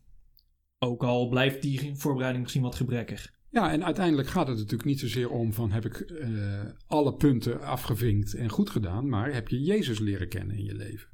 Ook 0.79 1.03
al 1.03 1.27
blijft 1.27 1.62
die 1.62 1.91
voorbereiding 1.95 2.43
misschien 2.43 2.63
wat 2.63 2.75
gebrekkig. 2.75 3.38
Ja, 3.51 3.71
en 3.71 3.85
uiteindelijk 3.85 4.27
gaat 4.27 4.47
het 4.47 4.57
natuurlijk 4.57 4.85
niet 4.85 4.99
zozeer 4.99 5.29
om 5.29 5.53
van 5.53 5.71
heb 5.71 5.85
ik 5.85 5.99
eh, 5.99 6.62
alle 6.88 7.13
punten 7.13 7.62
afgevinkt 7.62 8.33
en 8.33 8.49
goed 8.49 8.69
gedaan, 8.69 9.09
maar 9.09 9.33
heb 9.33 9.47
je 9.47 9.62
Jezus 9.62 9.99
leren 9.99 10.29
kennen 10.29 10.57
in 10.57 10.65
je 10.65 10.75
leven. 10.75 11.09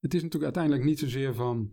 Het 0.00 0.14
is 0.14 0.22
natuurlijk 0.22 0.44
uiteindelijk 0.44 0.84
niet 0.84 0.98
zozeer 0.98 1.34
van 1.34 1.72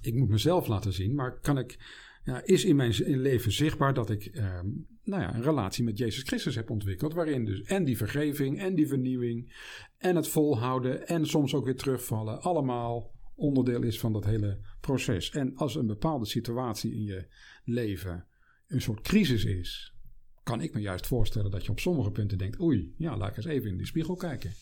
ik 0.00 0.14
moet 0.14 0.28
mezelf 0.28 0.66
laten 0.66 0.92
zien, 0.92 1.14
maar 1.14 1.40
kan 1.40 1.58
ik, 1.58 1.78
ja, 2.24 2.42
is 2.44 2.64
in 2.64 2.76
mijn 2.76 2.94
leven 3.06 3.52
zichtbaar 3.52 3.94
dat 3.94 4.10
ik 4.10 4.24
ehm, 4.24 4.66
nou 5.02 5.22
ja, 5.22 5.34
een 5.34 5.42
relatie 5.42 5.84
met 5.84 5.98
Jezus 5.98 6.22
Christus 6.22 6.54
heb 6.54 6.70
ontwikkeld, 6.70 7.14
waarin 7.14 7.44
dus 7.44 7.62
en 7.62 7.84
die 7.84 7.96
vergeving 7.96 8.58
en 8.58 8.74
die 8.74 8.88
vernieuwing 8.88 9.54
en 9.98 10.16
het 10.16 10.28
volhouden 10.28 11.06
en 11.08 11.26
soms 11.26 11.54
ook 11.54 11.64
weer 11.64 11.76
terugvallen, 11.76 12.40
allemaal 12.40 13.14
onderdeel 13.36 13.82
is 13.82 14.00
van 14.00 14.12
dat 14.12 14.24
hele 14.24 14.60
proces. 14.80 15.30
En 15.30 15.56
als 15.56 15.74
een 15.74 15.86
bepaalde 15.86 16.26
situatie 16.26 16.94
in 16.94 17.04
je 17.04 17.26
leven 17.64 18.26
een 18.66 18.82
soort 18.82 19.00
crisis 19.00 19.44
is, 19.44 19.94
kan 20.42 20.60
ik 20.60 20.74
me 20.74 20.80
juist 20.80 21.06
voorstellen 21.06 21.50
dat 21.50 21.64
je 21.64 21.70
op 21.70 21.80
sommige 21.80 22.10
punten 22.10 22.38
denkt: 22.38 22.60
oei, 22.60 22.94
ja, 22.98 23.16
laat 23.16 23.30
ik 23.30 23.36
eens 23.36 23.46
even 23.46 23.70
in 23.70 23.76
die 23.76 23.86
spiegel 23.86 24.16
kijken. 24.16 24.52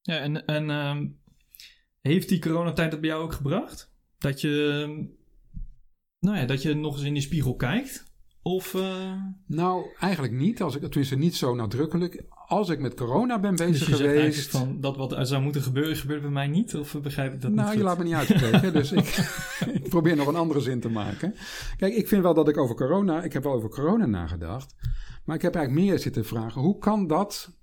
Ja, 0.00 0.18
en, 0.18 0.46
en 0.46 0.70
ehm, 0.70 1.08
heeft 2.00 2.28
die 2.28 2.38
coronatijd 2.38 2.90
dat 2.90 3.00
bij 3.00 3.08
jou 3.08 3.22
ook 3.22 3.32
gebracht? 3.32 3.92
Dat 4.18 4.40
je, 4.40 4.50
nou 6.18 6.36
ja, 6.36 6.44
dat 6.44 6.62
je 6.62 6.74
nog 6.74 6.96
eens 6.96 7.04
in 7.04 7.12
die 7.12 7.22
spiegel 7.22 7.56
kijkt? 7.56 8.14
Of, 8.42 8.74
eh, 8.74 9.22
Nou, 9.46 9.94
eigenlijk 9.98 10.32
niet, 10.32 10.62
als 10.62 10.74
ik, 10.74 10.82
tenminste 10.82 11.16
niet 11.16 11.34
zo 11.34 11.54
nadrukkelijk. 11.54 12.24
Als 12.48 12.68
ik 12.68 12.78
met 12.78 12.94
corona 12.94 13.38
ben 13.38 13.56
bezig 13.56 13.78
dus 13.78 13.88
je 13.88 13.96
zegt 13.96 14.14
geweest. 14.14 14.50
van 14.50 14.80
dat 14.80 14.96
wat 14.96 15.12
er 15.12 15.26
zou 15.26 15.42
moeten 15.42 15.62
gebeuren, 15.62 15.96
gebeurt 15.96 16.22
bij 16.22 16.30
mij 16.30 16.46
niet? 16.46 16.76
Of 16.76 17.00
begrijp 17.02 17.32
ik 17.32 17.40
dat 17.40 17.50
nou, 17.52 17.62
niet 17.62 17.78
je 17.78 17.78
goed? 17.78 17.88
laat 17.88 17.98
me 17.98 18.04
niet 18.04 18.14
uitspreken, 18.14 18.72
dus 18.72 18.92
ik, 18.92 19.06
ik 19.82 19.88
probeer 19.88 20.16
nog 20.16 20.26
een 20.26 20.36
andere 20.36 20.60
zin 20.60 20.80
te 20.80 20.88
maken. 20.88 21.34
Kijk, 21.76 21.94
ik 21.94 22.08
vind 22.08 22.22
wel 22.22 22.34
dat 22.34 22.48
ik 22.48 22.56
over 22.56 22.74
corona, 22.74 23.22
ik 23.22 23.32
heb 23.32 23.42
wel 23.42 23.52
over 23.52 23.68
corona 23.68 24.06
nagedacht. 24.06 24.74
Maar 25.24 25.36
ik 25.36 25.42
heb 25.42 25.54
eigenlijk 25.54 25.86
meer 25.86 25.98
zitten 25.98 26.24
vragen, 26.24 26.60
hoe 26.60 26.78
kan 26.78 27.06
dat 27.06 27.56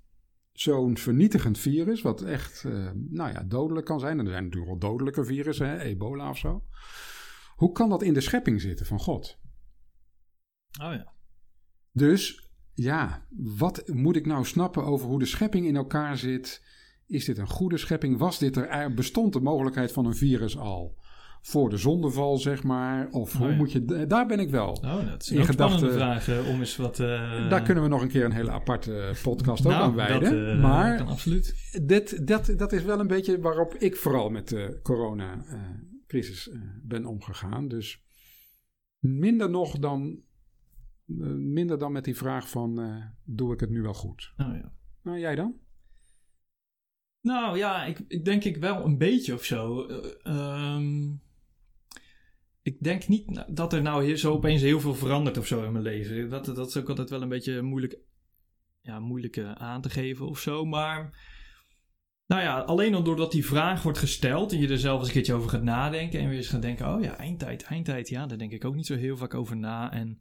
zo'n 0.52 0.96
vernietigend 0.98 1.58
virus, 1.58 2.02
wat 2.02 2.22
echt, 2.22 2.64
eh, 2.64 2.90
nou 2.94 3.32
ja, 3.32 3.42
dodelijk 3.42 3.86
kan 3.86 4.00
zijn. 4.00 4.18
En 4.18 4.24
er 4.24 4.30
zijn 4.30 4.44
natuurlijk 4.44 4.70
wel 4.70 4.90
dodelijke 4.90 5.24
virussen, 5.24 5.68
hè, 5.68 5.78
ebola 5.78 6.30
of 6.30 6.38
zo. 6.38 6.64
Hoe 7.54 7.72
kan 7.72 7.88
dat 7.88 8.02
in 8.02 8.14
de 8.14 8.20
schepping 8.20 8.60
zitten 8.60 8.86
van 8.86 8.98
God? 9.00 9.38
Oh 10.82 10.92
ja. 10.92 11.12
Dus 11.92 12.43
ja, 12.74 13.26
wat 13.58 13.82
moet 13.92 14.16
ik 14.16 14.26
nou 14.26 14.44
snappen 14.44 14.84
over 14.84 15.06
hoe 15.08 15.18
de 15.18 15.24
schepping 15.26 15.66
in 15.66 15.76
elkaar 15.76 16.16
zit? 16.18 16.62
Is 17.06 17.24
dit 17.24 17.38
een 17.38 17.48
goede 17.48 17.76
schepping? 17.78 18.18
Was 18.18 18.38
dit 18.38 18.56
er, 18.56 18.68
er 18.68 18.94
bestond 18.94 19.32
de 19.32 19.40
mogelijkheid 19.40 19.92
van 19.92 20.06
een 20.06 20.14
virus 20.14 20.56
al 20.58 21.02
voor 21.42 21.70
de 21.70 21.76
zondeval, 21.76 22.38
zeg 22.38 22.62
maar? 22.62 23.08
Of 23.10 23.34
Oh, 23.34 23.40
hoe 23.40 23.50
ja. 23.50 23.56
moet 23.56 23.72
je, 23.72 24.06
daar 24.06 24.26
ben 24.26 24.38
ik 24.38 24.50
wel. 24.50 24.70
Oh, 24.70 25.06
dat 25.10 25.22
is 25.22 25.30
In 25.30 25.38
een 25.38 25.44
spannende 25.44 25.86
gedachten- 25.86 25.92
vraag 25.92 26.28
eh, 26.28 26.48
om 26.52 26.58
eens 26.60 26.76
wat... 26.76 27.00
eh, 27.00 27.48
daar 27.50 27.62
kunnen 27.62 27.82
we 27.82 27.88
nog 27.88 28.02
een 28.02 28.08
keer 28.08 28.24
een 28.24 28.32
hele 28.32 28.50
aparte 28.50 29.12
podcast 29.22 29.66
ook 29.66 29.72
nou, 29.72 29.84
aan 29.84 29.94
wijden. 29.94 30.20
Dat, 30.46 30.54
eh, 30.56 30.62
maar 30.62 30.96
kan 30.96 31.06
absoluut. 31.08 31.54
dit, 31.86 32.26
dat, 32.26 32.54
dat 32.56 32.72
is 32.72 32.82
wel 32.82 33.00
een 33.00 33.06
beetje 33.06 33.40
waarop 33.40 33.74
ik 33.74 33.96
vooral 33.96 34.30
met 34.30 34.48
de 34.48 34.78
coronacrisis 34.82 36.48
eh 36.50 36.58
ben 36.82 37.04
omgegaan. 37.06 37.68
Dus 37.68 38.04
minder 38.98 39.50
nog 39.50 39.78
dan, 39.78 40.02
eh, 40.02 40.18
minder 41.06 41.78
dan 41.78 41.92
met 41.92 42.04
die 42.04 42.16
vraag 42.16 42.48
van, 42.48 42.80
eh, 42.80 43.04
doe 43.24 43.52
ik 43.52 43.60
het 43.60 43.70
nu 43.70 43.82
wel 43.82 43.94
goed? 43.94 44.32
Oh 44.36 44.54
ja. 44.54 44.72
Nou, 45.02 45.18
jij 45.18 45.34
dan? 45.34 45.54
Nou 47.20 47.58
ja, 47.58 47.84
ik, 47.84 48.00
ik 48.08 48.24
denk 48.24 48.44
ik 48.44 48.56
wel 48.56 48.84
een 48.84 48.98
beetje 48.98 49.34
of 49.34 49.44
zo. 49.44 49.86
Eh, 49.86 50.10
ehm, 50.22 51.12
ik 52.62 52.82
denk 52.82 53.08
niet 53.08 53.44
dat 53.48 53.72
er 53.72 53.82
nou 53.82 54.04
hier 54.04 54.16
zo 54.16 54.32
opeens 54.32 54.62
heel 54.62 54.80
veel 54.80 54.94
verandert 54.94 55.38
of 55.38 55.46
zo 55.46 55.64
in 55.64 55.72
mijn 55.72 55.84
leven. 55.84 56.28
Dat, 56.28 56.44
dat 56.44 56.68
is 56.68 56.76
ook 56.76 56.88
altijd 56.88 57.10
wel 57.10 57.22
een 57.22 57.28
beetje 57.28 57.62
moeilijk, 57.62 57.98
ja, 58.80 59.00
moeilijk 59.00 59.36
eh, 59.36 59.52
aan 59.52 59.80
te 59.80 59.90
geven 59.90 60.26
of 60.26 60.38
zo. 60.38 60.64
Maar 60.64 61.22
nou 62.26 62.42
ja, 62.42 62.60
alleen 62.60 62.94
al 62.94 63.02
doordat 63.02 63.32
die 63.32 63.46
vraag 63.46 63.82
wordt 63.82 63.98
gesteld 63.98 64.52
en 64.52 64.58
je 64.58 64.68
er 64.68 64.78
zelf 64.78 64.98
eens 64.98 65.06
een 65.06 65.14
keertje 65.14 65.34
over 65.34 65.50
gaat 65.50 65.62
nadenken 65.62 66.20
en 66.20 66.28
weer 66.28 66.36
eens 66.36 66.48
gaat 66.48 66.62
denken, 66.62 66.94
oh 66.94 67.02
ja, 67.02 67.16
eindtijd, 67.16 67.62
eindtijd, 67.62 68.08
ja, 68.08 68.26
daar 68.26 68.38
denk 68.38 68.52
ik 68.52 68.64
ook 68.64 68.74
niet 68.74 68.86
zo 68.86 68.96
heel 68.96 69.16
vaak 69.16 69.34
over 69.34 69.56
na. 69.56 69.92
En, 69.92 70.20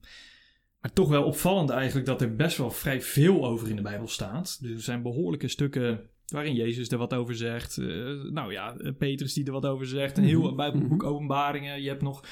maar 0.83 0.93
toch 0.93 1.09
wel 1.09 1.23
opvallend 1.23 1.69
eigenlijk 1.69 2.05
dat 2.05 2.21
er 2.21 2.35
best 2.35 2.57
wel 2.57 2.71
vrij 2.71 3.01
veel 3.01 3.45
over 3.45 3.69
in 3.69 3.75
de 3.75 3.81
Bijbel 3.81 4.07
staat. 4.07 4.57
Dus 4.61 4.71
er 4.71 4.81
zijn 4.81 5.01
behoorlijke 5.01 5.47
stukken 5.47 6.09
waarin 6.25 6.55
Jezus 6.55 6.89
er 6.89 6.97
wat 6.97 7.13
over 7.13 7.35
zegt. 7.35 7.77
Eh, 7.77 7.85
nou 8.31 8.51
ja, 8.51 8.75
eh, 8.77 8.91
Petrus 8.97 9.33
die 9.33 9.45
er 9.45 9.51
wat 9.51 9.65
over 9.65 9.85
zegt. 9.85 10.17
Een 10.17 10.23
heel 10.23 10.41
Mhm, 10.41 10.55
Bijbelboek 10.55 11.01
mhm. 11.01 11.11
openbaringen. 11.11 11.81
Je 11.81 11.87
hebt 11.87 12.01
nog 12.01 12.23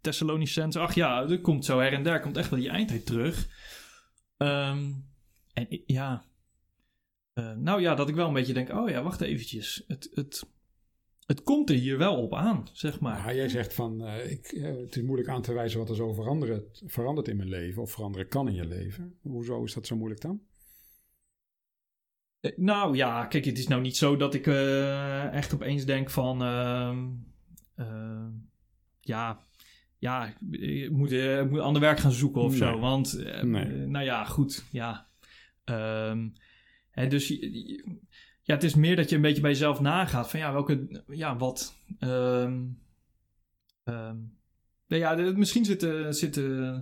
Thessalonicense. 0.00 0.78
Ach 0.78 0.94
ja, 0.94 1.28
er 1.28 1.40
komt 1.40 1.64
zo 1.64 1.78
her 1.78 1.92
en 1.92 2.02
der. 2.02 2.20
Komt 2.20 2.36
echt 2.36 2.50
wel 2.50 2.58
die 2.58 2.68
eindtijd 2.68 3.06
terug. 3.06 3.48
Ehm, 4.36 4.92
en 5.52 5.82
ja... 5.86 6.24
Eh, 7.32 7.52
nou 7.52 7.80
ja, 7.80 7.94
dat 7.94 8.08
ik 8.08 8.14
wel 8.14 8.28
een 8.28 8.34
beetje 8.34 8.54
denk... 8.54 8.70
Oh 8.70 8.88
ja, 8.88 9.02
wacht 9.02 9.20
eventjes. 9.20 9.84
Het, 9.86 10.10
het, 10.14 10.46
het 11.28 11.42
komt 11.42 11.70
er 11.70 11.76
hier 11.76 11.98
wel 11.98 12.16
op 12.22 12.34
aan, 12.34 12.68
zeg 12.72 13.00
maar. 13.00 13.22
Maar 13.24 13.34
jij 13.34 13.48
zegt 13.48 13.74
van, 13.74 14.04
eh, 14.04 14.30
ik, 14.30 14.46
eh, 14.46 14.76
het 14.76 14.96
is 14.96 15.02
moeilijk 15.02 15.28
aan 15.28 15.42
te 15.42 15.52
wijzen 15.52 15.78
wat 15.78 15.88
er 15.88 15.94
zo 15.96 16.12
verandert, 16.12 16.82
verandert 16.86 17.28
in 17.28 17.36
mijn 17.36 17.48
leven 17.48 17.82
of 17.82 17.90
veranderen 17.92 18.28
kan 18.28 18.48
in 18.48 18.54
je 18.54 18.66
leven. 18.66 19.18
Hoezo 19.22 19.64
is 19.64 19.74
dat 19.74 19.86
zo 19.86 19.96
moeilijk 19.96 20.20
dan? 20.20 20.40
Eh, 22.40 22.52
Nou 22.56 22.96
ja, 22.96 23.26
kijk, 23.26 23.44
het 23.44 23.58
is 23.58 23.68
nou 23.68 23.80
niet 23.80 23.96
zo 23.96 24.16
dat 24.16 24.34
ik 24.34 24.46
echt 25.32 25.54
opeens 25.54 25.84
denk 25.84 26.10
van... 26.10 26.42
ehm, 26.42 27.08
ehm, 27.74 28.30
ja, 29.00 29.46
ja, 29.98 30.34
ik 30.50 30.90
moet, 30.90 31.12
ik 31.12 31.50
moet 31.50 31.60
ander 31.60 31.80
werk 31.82 31.98
gaan 31.98 32.12
zoeken 32.12 32.42
of 32.42 32.54
zo. 32.54 32.78
Want, 32.78 33.18
Nee. 33.42 33.64
nou 33.66 34.04
ja, 34.04 34.24
goed, 34.24 34.64
ja. 34.72 35.06
Ehm, 35.64 36.28
hè, 36.90 37.06
dus 37.06 37.28
je- 37.28 37.66
je- 37.68 37.96
ja, 38.48 38.54
het 38.54 38.64
is 38.64 38.74
meer 38.74 38.96
dat 38.96 39.08
je 39.08 39.16
een 39.16 39.22
beetje 39.22 39.40
bij 39.40 39.50
jezelf 39.50 39.80
nagaat 39.80 40.30
van 40.30 40.40
ja, 40.40 40.52
welke, 40.52 41.02
ja, 41.08 41.36
wat... 41.36 41.74
ehm, 41.98 42.64
ehm, 43.84 44.16
ja, 44.86 45.14
misschien 45.14 45.64
zit, 45.64 45.82
eh, 45.82 46.06
zit, 46.10 46.36
eh, 46.36 46.78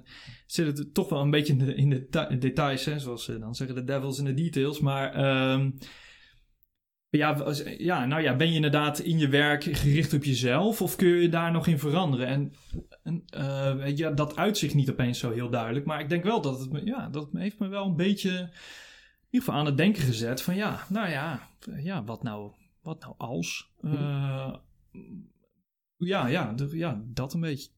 zit 0.46 0.78
het 0.78 0.94
toch 0.94 1.08
wel 1.08 1.20
een 1.20 1.30
beetje 1.30 1.52
in 1.52 1.58
de, 1.58 1.74
in 1.74 1.90
de 1.90 2.08
ta- 2.08 2.28
details, 2.28 2.84
hè, 2.84 2.98
zoals 2.98 3.24
ze 3.24 3.38
dan 3.38 3.54
zeggen, 3.54 3.76
de 3.76 3.84
devils 3.84 4.18
in 4.18 4.24
de 4.24 4.34
details. 4.34 4.80
Maar 4.80 5.14
ehm, 5.14 5.70
ja, 7.08 7.54
ja, 7.78 8.06
nou 8.06 8.22
ja, 8.22 8.36
ben 8.36 8.48
je 8.48 8.54
inderdaad 8.54 8.98
in 8.98 9.18
je 9.18 9.28
werk 9.28 9.64
gericht 9.64 10.12
op 10.12 10.24
jezelf 10.24 10.82
of 10.82 10.96
kun 10.96 11.08
je 11.08 11.28
daar 11.28 11.52
nog 11.52 11.66
in 11.66 11.78
veranderen? 11.78 12.26
En, 13.02 13.22
eh, 13.28 13.96
ja, 13.96 14.10
dat 14.10 14.36
uitzicht 14.36 14.74
niet 14.74 14.90
opeens 14.90 15.18
zo 15.18 15.32
heel 15.32 15.50
duidelijk, 15.50 15.86
maar 15.86 16.00
ik 16.00 16.08
denk 16.08 16.24
wel 16.24 16.40
dat 16.40 16.60
het 16.60 16.80
ja, 16.84 17.08
dat 17.08 17.28
heeft 17.32 17.58
me 17.58 17.68
wel 17.68 17.86
een 17.86 17.96
beetje 17.96 18.50
ieder 19.30 19.46
geval 19.46 19.54
aan 19.60 19.66
het 19.66 19.76
denken 19.76 20.02
gezet 20.02 20.42
van 20.42 20.56
ja, 20.56 20.86
nou 20.88 21.08
ja, 21.08 21.48
ja 21.76 22.04
wat 22.04 22.22
nou, 22.22 22.52
wat 22.82 23.00
nou 23.00 23.14
als? 23.18 23.72
Eh, 23.82 24.54
ja, 25.96 26.26
ja, 26.26 26.54
ja, 26.72 27.02
dat 27.06 27.34
een 27.34 27.40
beetje. 27.40 27.70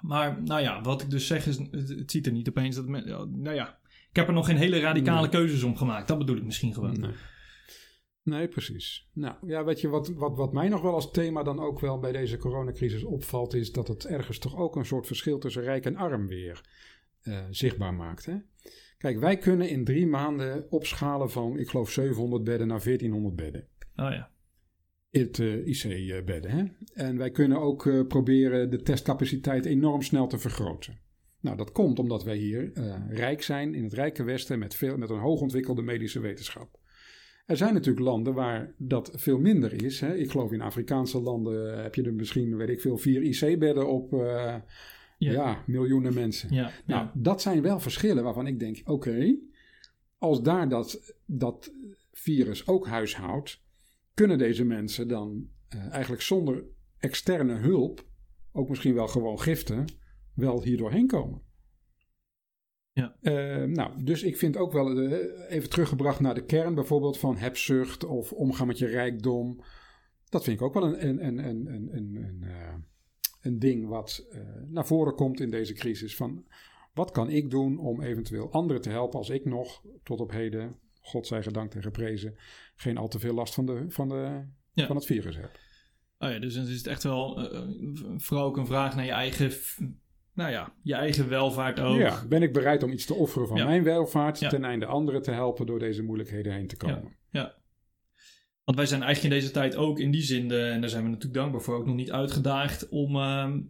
Maar 0.00 0.42
nou 0.42 0.60
ja, 0.60 0.80
wat 0.80 1.02
ik 1.02 1.10
dus 1.10 1.26
zeg 1.26 1.46
is, 1.46 1.58
het, 1.58 2.10
ziet 2.10 2.26
er 2.26 2.32
niet 2.32 2.48
opeens 2.48 2.76
dat... 2.76 2.86
men- 2.86 3.06
nou 3.42 3.54
ja, 3.54 3.78
ik 4.10 4.16
heb 4.16 4.26
er 4.28 4.32
nog 4.34 4.46
geen 4.46 4.56
hele 4.56 4.80
radicale 4.80 5.20
Nee. 5.20 5.30
keuzes 5.30 5.62
om 5.62 5.76
gemaakt. 5.76 6.08
Dat 6.08 6.18
bedoel 6.18 6.36
ik 6.36 6.44
misschien 6.44 6.74
gewoon. 6.74 7.00
Nee. 7.00 7.14
Nee, 8.24 8.48
precies. 8.48 9.08
Nou 9.12 9.34
ja, 9.46 9.64
weet 9.64 9.80
je, 9.80 9.88
wat, 9.88 10.08
wat, 10.08 10.36
wat 10.36 10.52
mij 10.52 10.68
nog 10.68 10.82
wel 10.82 10.94
als 10.94 11.10
thema 11.10 11.42
dan 11.42 11.60
ook 11.60 11.80
wel 11.80 11.98
bij 11.98 12.12
deze 12.12 12.36
coronacrisis 12.36 13.04
opvalt, 13.04 13.54
is 13.54 13.72
dat 13.72 13.88
het 13.88 14.04
ergens 14.06 14.38
toch 14.38 14.56
ook 14.56 14.76
een 14.76 14.84
soort 14.86 15.06
verschil 15.06 15.38
tussen 15.38 15.62
rijk 15.62 15.84
en 15.84 15.96
arm 15.96 16.26
weer 16.26 16.60
eh, 17.22 17.38
zichtbaar 17.50 17.94
maakt. 17.94 18.26
Hè? 18.26 18.34
Kijk, 18.98 19.18
wij 19.18 19.38
kunnen 19.38 19.68
in 19.68 19.84
drie 19.84 20.06
maanden 20.06 20.70
opschalen 20.70 21.30
van, 21.30 21.58
ik 21.58 21.68
geloof, 21.68 21.90
700 21.90 22.44
bedden 22.44 22.66
naar 22.66 22.82
1400 22.84 23.36
bedden. 23.36 23.66
Oh 23.96 24.10
ja. 24.10 24.30
Het 25.10 25.38
eh, 25.38 25.66
IC-bedden. 25.66 26.50
Hè? 26.50 26.64
En 26.94 27.16
wij 27.16 27.30
kunnen 27.30 27.60
ook 27.60 27.86
eh, 27.86 28.06
proberen 28.06 28.70
de 28.70 28.82
testcapaciteit 28.82 29.64
enorm 29.64 30.02
snel 30.02 30.26
te 30.26 30.38
vergroten. 30.38 31.00
Nou, 31.40 31.56
dat 31.56 31.72
komt 31.72 31.98
omdat 31.98 32.24
wij 32.24 32.36
hier 32.36 32.72
rijk 33.08 33.42
zijn 33.42 33.74
in 33.74 33.84
het 33.84 33.92
rijke 33.92 34.22
Westen 34.22 34.58
met, 34.58 34.74
veel, 34.74 34.96
met 34.96 35.10
een 35.10 35.18
hoogontwikkelde 35.18 35.82
medische 35.82 36.20
wetenschap. 36.20 36.80
Er 37.46 37.56
zijn 37.56 37.74
natuurlijk 37.74 38.06
landen 38.06 38.34
waar 38.34 38.74
dat 38.78 39.10
veel 39.14 39.38
minder 39.38 39.84
is. 39.84 40.00
Hè? 40.00 40.14
Ik 40.14 40.30
geloof 40.30 40.52
in 40.52 40.60
Afrikaanse 40.60 41.20
landen 41.20 41.82
heb 41.82 41.94
je 41.94 42.02
er 42.02 42.14
misschien, 42.14 42.56
weet 42.56 42.68
ik 42.68 42.80
veel, 42.80 42.96
vier 42.96 43.22
IC-bedden 43.22 43.88
op 43.88 44.12
ja. 45.30 45.62
miljoenen 45.66 46.14
mensen. 46.14 46.54
Ja, 46.54 46.70
Nou, 46.86 47.04
ja. 47.04 47.12
dat 47.14 47.42
zijn 47.42 47.62
wel 47.62 47.80
verschillen 47.80 48.24
waarvan 48.24 48.46
ik 48.46 48.58
denk: 48.58 48.80
oké, 48.84 49.36
als 50.18 50.42
daar 50.42 50.68
dat, 50.68 51.14
dat 51.26 51.72
virus 52.12 52.66
ook 52.66 52.86
huishoudt, 52.86 53.62
kunnen 54.14 54.38
deze 54.38 54.64
mensen 54.64 55.08
dan 55.08 55.48
eh, 55.68 55.90
eigenlijk 55.90 56.22
zonder 56.22 56.64
externe 56.98 57.54
hulp 57.54 58.06
ook 58.52 58.68
misschien 58.68 58.94
wel 58.94 59.08
gewoon 59.08 59.40
giften, 59.40 59.84
wel 60.34 60.62
hier 60.62 60.76
doorheen 60.76 61.06
komen. 61.06 61.42
Ja. 62.92 63.16
Eh, 63.20 63.64
nou, 63.64 64.04
dus 64.04 64.22
ik 64.22 64.36
vind 64.36 64.56
ook 64.56 64.72
wel 64.72 65.00
eh, 65.00 65.50
even 65.56 65.70
teruggebracht 65.70 66.20
naar 66.20 66.34
de 66.34 66.44
kern, 66.44 66.74
bijvoorbeeld 66.74 67.18
van 67.18 67.36
hebzucht 67.36 68.04
of 68.04 68.32
omgaan 68.32 68.66
met 68.66 68.78
je 68.78 68.86
rijkdom. 68.86 69.62
Dat 70.28 70.44
vind 70.44 70.60
ik 70.60 70.66
ook 70.66 70.74
wel 70.74 70.84
een, 70.84 71.06
een, 71.06 71.26
een, 71.26 71.38
een, 71.38 71.66
een, 71.66 71.96
een, 71.96 72.14
een, 72.16 72.84
een 73.42 73.58
ding 73.58 73.88
wat 73.88 74.26
eh, 74.30 74.40
naar 74.68 74.86
voren 74.86 75.14
komt 75.14 75.40
in 75.40 75.50
deze 75.50 75.72
crisis. 75.72 76.16
Van 76.16 76.44
wat 76.94 77.10
kan 77.10 77.30
ik 77.30 77.50
doen 77.50 77.78
om 77.78 78.02
eventueel 78.02 78.52
anderen 78.52 78.82
te 78.82 78.90
helpen 78.90 79.18
als 79.18 79.30
ik 79.30 79.44
nog 79.44 79.82
tot 80.02 80.20
op 80.20 80.30
heden, 80.30 80.76
God 81.00 81.26
zij 81.26 81.42
gedankt 81.42 81.74
en 81.74 81.82
geprezen, 81.82 82.34
geen 82.74 82.96
al 82.96 83.08
te 83.08 83.18
veel 83.18 83.34
last 83.34 83.54
van, 83.54 83.66
de, 83.66 83.84
van, 83.88 84.08
de, 84.08 84.44
Ja. 84.72 84.86
van 84.86 84.96
het 84.96 85.06
virus 85.06 85.36
heb. 85.36 85.50
Oh 86.18 86.30
ja, 86.30 86.38
dus 86.38 86.54
dan 86.54 86.66
is 86.66 86.76
het 86.76 86.86
echt 86.86 87.02
wel 87.02 87.50
eh, 87.50 87.68
vooral 88.16 88.46
ook 88.46 88.56
een 88.56 88.66
vraag 88.66 88.94
naar 88.96 89.04
je 89.04 89.10
eigen, 89.10 89.50
nou 90.34 90.50
ja, 90.50 90.74
je 90.82 90.94
eigen 90.94 91.28
welvaart 91.28 91.80
ook. 91.80 91.98
Ja, 91.98 92.26
ben 92.28 92.42
ik 92.42 92.52
bereid 92.52 92.82
om 92.82 92.92
iets 92.92 93.06
te 93.06 93.14
offeren 93.14 93.48
van 93.48 93.56
Ja. 93.56 93.64
mijn 93.64 93.82
welvaart 93.84 94.38
Ja. 94.38 94.48
ten 94.48 94.64
einde 94.64 94.86
anderen 94.86 95.22
te 95.22 95.30
helpen 95.30 95.66
door 95.66 95.78
deze 95.78 96.02
moeilijkheden 96.02 96.52
heen 96.52 96.66
te 96.66 96.76
komen? 96.76 97.16
Want 98.64 98.76
wij 98.76 98.86
zijn 98.86 99.02
eigenlijk 99.02 99.34
in 99.34 99.40
deze 99.40 99.52
tijd 99.52 99.76
ook 99.76 99.98
in 99.98 100.10
die 100.10 100.22
zin, 100.22 100.48
de, 100.48 100.60
en 100.60 100.80
daar 100.80 100.90
zijn 100.90 101.02
we 101.02 101.08
natuurlijk 101.08 101.34
dankbaar 101.34 101.60
voor, 101.60 101.76
ook 101.76 101.86
nog 101.86 101.96
niet 101.96 102.12
uitgedaagd 102.12 102.88
om, 102.88 103.16
ehm, 103.16 103.60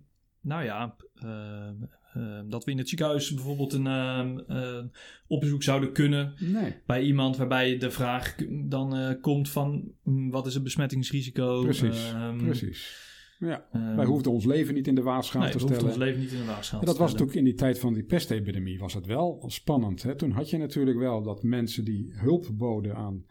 nou 0.40 0.64
ja, 0.64 0.96
ehm, 1.14 1.74
ehm, 2.14 2.48
dat 2.48 2.64
we 2.64 2.70
in 2.70 2.78
het 2.78 2.88
ziekenhuis 2.88 3.34
bijvoorbeeld 3.34 3.72
een 3.72 4.90
opzoek 5.26 5.62
zouden 5.62 5.92
kunnen 5.92 6.34
Nee, 6.38 6.74
bij 6.86 7.02
iemand 7.02 7.36
waarbij 7.36 7.78
de 7.78 7.90
vraag 7.90 8.34
dan 8.48 8.96
eh, 8.96 9.20
komt 9.20 9.48
van 9.48 9.92
mm, 10.02 10.30
wat 10.30 10.46
is 10.46 10.54
het 10.54 10.62
besmettingsrisico? 10.62 11.62
Precies, 11.62 12.12
precies. 12.38 13.10
Ja, 13.38 13.66
wij 13.96 14.04
hoefden 14.04 14.32
ons 14.32 14.44
leven 14.44 14.74
niet 14.74 14.86
in 14.86 14.94
de 14.94 15.02
waagschaal 15.02 15.42
nee, 15.42 15.50
te 15.50 15.58
stellen. 15.58 15.84
ons 15.84 15.96
leven 15.96 16.20
niet 16.20 16.32
in 16.32 16.38
de 16.38 16.44
waagschaal 16.44 16.80
En 16.80 16.86
dat 16.86 16.98
was 16.98 17.10
natuurlijk 17.10 17.38
in 17.38 17.44
die 17.44 17.54
tijd 17.54 17.78
van 17.78 17.94
die 17.94 18.02
pestepidemie 18.02 18.78
was 18.78 18.94
het 18.94 19.06
wel 19.06 19.44
spannend. 19.46 20.02
Hè? 20.02 20.14
Toen 20.14 20.30
had 20.30 20.50
je 20.50 20.58
natuurlijk 20.58 20.98
wel 20.98 21.22
dat 21.22 21.42
mensen 21.42 21.84
die 21.84 22.12
hulp 22.14 22.48
boden 22.52 22.96
aan 22.96 23.24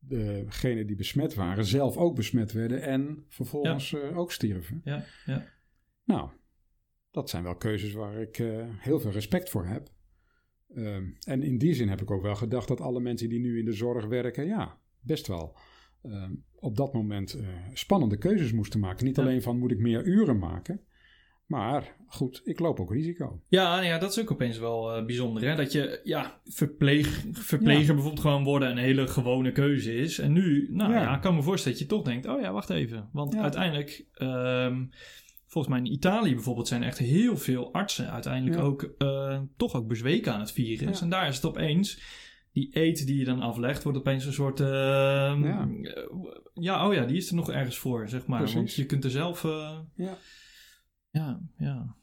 degenen 0.00 0.86
die 0.86 0.96
besmet 0.96 1.34
waren, 1.34 1.64
zelf 1.64 1.96
ook 1.96 2.14
besmet 2.14 2.52
werden 2.52 2.82
en 2.82 3.24
vervolgens 3.28 3.94
eh, 3.94 4.18
ook 4.18 4.32
stierven. 4.32 4.80
Ja, 4.84 5.04
ja. 5.26 5.46
Nou, 6.04 6.30
dat 7.10 7.30
zijn 7.30 7.42
wel 7.42 7.56
keuzes 7.56 7.92
waar 7.92 8.20
ik 8.20 8.38
eh, 8.38 8.66
heel 8.78 9.00
veel 9.00 9.10
respect 9.10 9.50
voor 9.50 9.66
heb. 9.66 9.88
Ehm, 10.74 11.04
en 11.26 11.42
in 11.42 11.58
die 11.58 11.74
zin 11.74 11.88
heb 11.88 12.00
ik 12.00 12.10
ook 12.10 12.22
wel 12.22 12.36
gedacht 12.36 12.68
dat 12.68 12.80
alle 12.80 13.00
mensen 13.00 13.28
die 13.28 13.40
nu 13.40 13.58
in 13.58 13.64
de 13.64 13.72
zorg 13.72 14.06
werken, 14.06 14.46
ja, 14.46 14.78
best 15.00 15.26
wel 15.26 15.56
ehm, 16.02 16.32
op 16.54 16.76
dat 16.76 16.92
moment 16.92 17.34
eh, 17.34 17.46
spannende 17.72 18.16
keuzes 18.16 18.52
moesten 18.52 18.80
maken. 18.80 19.04
Niet 19.06 19.16
Ja. 19.16 19.22
alleen 19.22 19.42
van 19.42 19.58
moet 19.58 19.70
ik 19.70 19.78
meer 19.78 20.04
uren 20.04 20.38
maken, 20.38 20.80
maar 21.50 21.96
goed, 22.06 22.40
ik 22.44 22.58
loop 22.58 22.80
ook 22.80 22.92
risico. 22.92 23.40
Ja, 23.48 23.74
nou 23.74 23.84
ja, 23.86 23.98
dat 23.98 24.10
is 24.10 24.20
ook 24.20 24.30
opeens 24.30 24.58
wel 24.58 24.94
eh, 24.94 25.04
bijzonder. 25.04 25.48
Hè? 25.48 25.56
Dat 25.56 25.72
je, 25.72 26.00
ja, 26.04 26.40
verpleeg, 26.44 27.24
verpleger 27.32 27.80
Ja. 27.86 27.92
bijvoorbeeld 27.92 28.20
gewoon 28.20 28.44
worden 28.44 28.70
een 28.70 28.76
hele 28.76 29.06
gewone 29.06 29.52
keuze 29.52 29.94
is. 29.94 30.18
En 30.18 30.32
nu, 30.32 30.68
nou 30.72 30.92
ja, 30.92 31.00
Ja. 31.00 31.14
ik 31.14 31.20
kan 31.20 31.34
me 31.34 31.42
voorstellen 31.42 31.78
dat 31.78 31.88
je 31.88 31.94
toch 31.94 32.04
denkt, 32.04 32.26
oh 32.26 32.40
ja, 32.40 32.52
wacht 32.52 32.70
even. 32.70 33.08
Want 33.12 33.32
Ja. 33.34 33.40
uiteindelijk, 33.40 34.04
ehm, 34.14 34.84
volgens 35.46 35.74
mij 35.74 35.82
in 35.84 35.92
Italië 35.92 36.34
bijvoorbeeld 36.34 36.68
zijn 36.68 36.82
echt 36.82 36.98
heel 36.98 37.36
veel 37.36 37.72
artsen 37.72 38.10
uiteindelijk 38.10 38.60
ook 38.62 38.82
eh, 38.98 39.40
toch 39.56 39.74
ook 39.74 39.86
bezweken 39.88 40.32
aan 40.32 40.40
het 40.40 40.52
virus. 40.52 41.00
En 41.00 41.08
daar 41.10 41.28
is 41.28 41.36
het 41.36 41.44
opeens, 41.46 42.00
die 42.52 42.68
eet 42.72 43.06
die 43.06 43.18
je 43.18 43.24
dan 43.24 43.40
aflegt, 43.40 43.82
wordt 43.82 43.98
opeens 43.98 44.24
een 44.26 44.32
soort, 44.32 44.60
ehm, 44.60 45.44
Ja. 45.44 45.68
eh, 45.82 46.02
ja, 46.54 46.86
oh 46.88 46.94
ja, 46.94 47.04
die 47.04 47.16
is 47.16 47.28
er 47.28 47.34
nog 47.36 47.50
ergens 47.50 47.76
voor, 47.78 48.08
zeg 48.08 48.26
maar. 48.26 48.52
Want 48.52 48.74
je 48.74 48.86
kunt 48.86 49.04
er 49.04 49.10
zelf... 49.10 49.42
Ja. 49.96 50.16
Ja, 51.10 51.40
ja. 51.56 51.96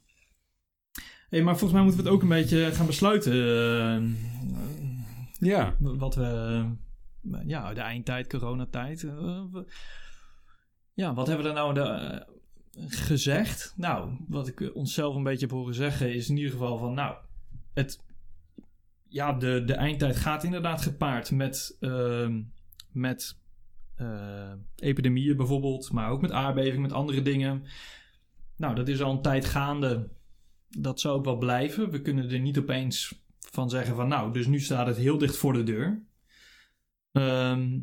Hey, 1.30 1.44
maar 1.44 1.58
volgens 1.58 1.72
mij 1.72 1.82
moeten 1.82 2.00
we 2.04 2.06
het 2.10 2.16
ook 2.18 2.22
een 2.24 2.30
beetje 2.38 2.72
gaan 2.72 2.86
besluiten. 2.86 3.34
eh, 3.34 4.12
Ja, 5.40 5.76
wat 5.80 6.16
we. 6.16 6.24
eh, 7.32 7.40
ja, 7.48 7.74
de 7.74 7.82
eindtijd, 7.82 8.28
coronatijd. 8.30 9.04
eh, 9.04 9.44
we- 9.52 9.66
ja, 10.94 11.14
wat 11.14 11.28
hebben 11.28 11.46
we 11.46 11.54
daar 11.54 11.62
nou 11.62 11.74
de, 11.74 12.26
gezegd? 12.88 13.74
Nou, 13.78 14.12
wat 14.28 14.48
ik 14.48 14.72
onszelf 14.76 15.16
een 15.16 15.24
beetje 15.24 15.46
heb 15.46 15.52
horen 15.56 15.74
zeggen 15.74 16.14
is 16.14 16.30
in 16.30 16.38
ieder 16.38 16.52
geval 16.52 16.78
van. 16.78 16.94
Nou, 16.94 17.16
het. 17.74 18.06
Ja, 19.10 19.34
de, 19.34 19.64
de 19.66 19.74
eindtijd 19.74 20.16
gaat 20.16 20.44
inderdaad 20.44 20.82
gepaard 20.82 21.32
met. 21.32 21.78
ehm, 21.80 22.42
met 22.92 23.40
eh, 23.96 24.52
epidemieën 24.76 25.38
bijvoorbeeld, 25.38 25.92
maar 25.92 26.10
ook 26.10 26.22
met 26.22 26.32
aardbevingen, 26.32 26.82
met 26.82 26.92
andere 26.94 27.22
dingen. 27.22 27.64
Nou, 28.58 28.76
dat 28.76 28.88
is 28.88 29.02
al 29.02 29.12
een 29.12 29.22
tijd 29.22 29.46
gaande. 29.46 30.10
Dat 30.70 31.00
zou 31.00 31.18
ook 31.18 31.26
wel 31.26 31.38
blijven. 31.38 31.90
We 31.92 32.02
kunnen 32.02 32.30
er 32.30 32.40
niet 32.40 32.58
opeens 32.58 33.26
van 33.40 33.70
zeggen 33.70 33.96
van 33.96 34.08
nou, 34.08 34.34
dus 34.34 34.48
nu 34.48 34.60
staat 34.60 34.88
het 34.88 34.98
heel 34.98 35.18
dicht 35.18 35.38
voor 35.38 35.54
de 35.54 35.64
deur. 35.64 36.04
Ehm, 37.12 37.80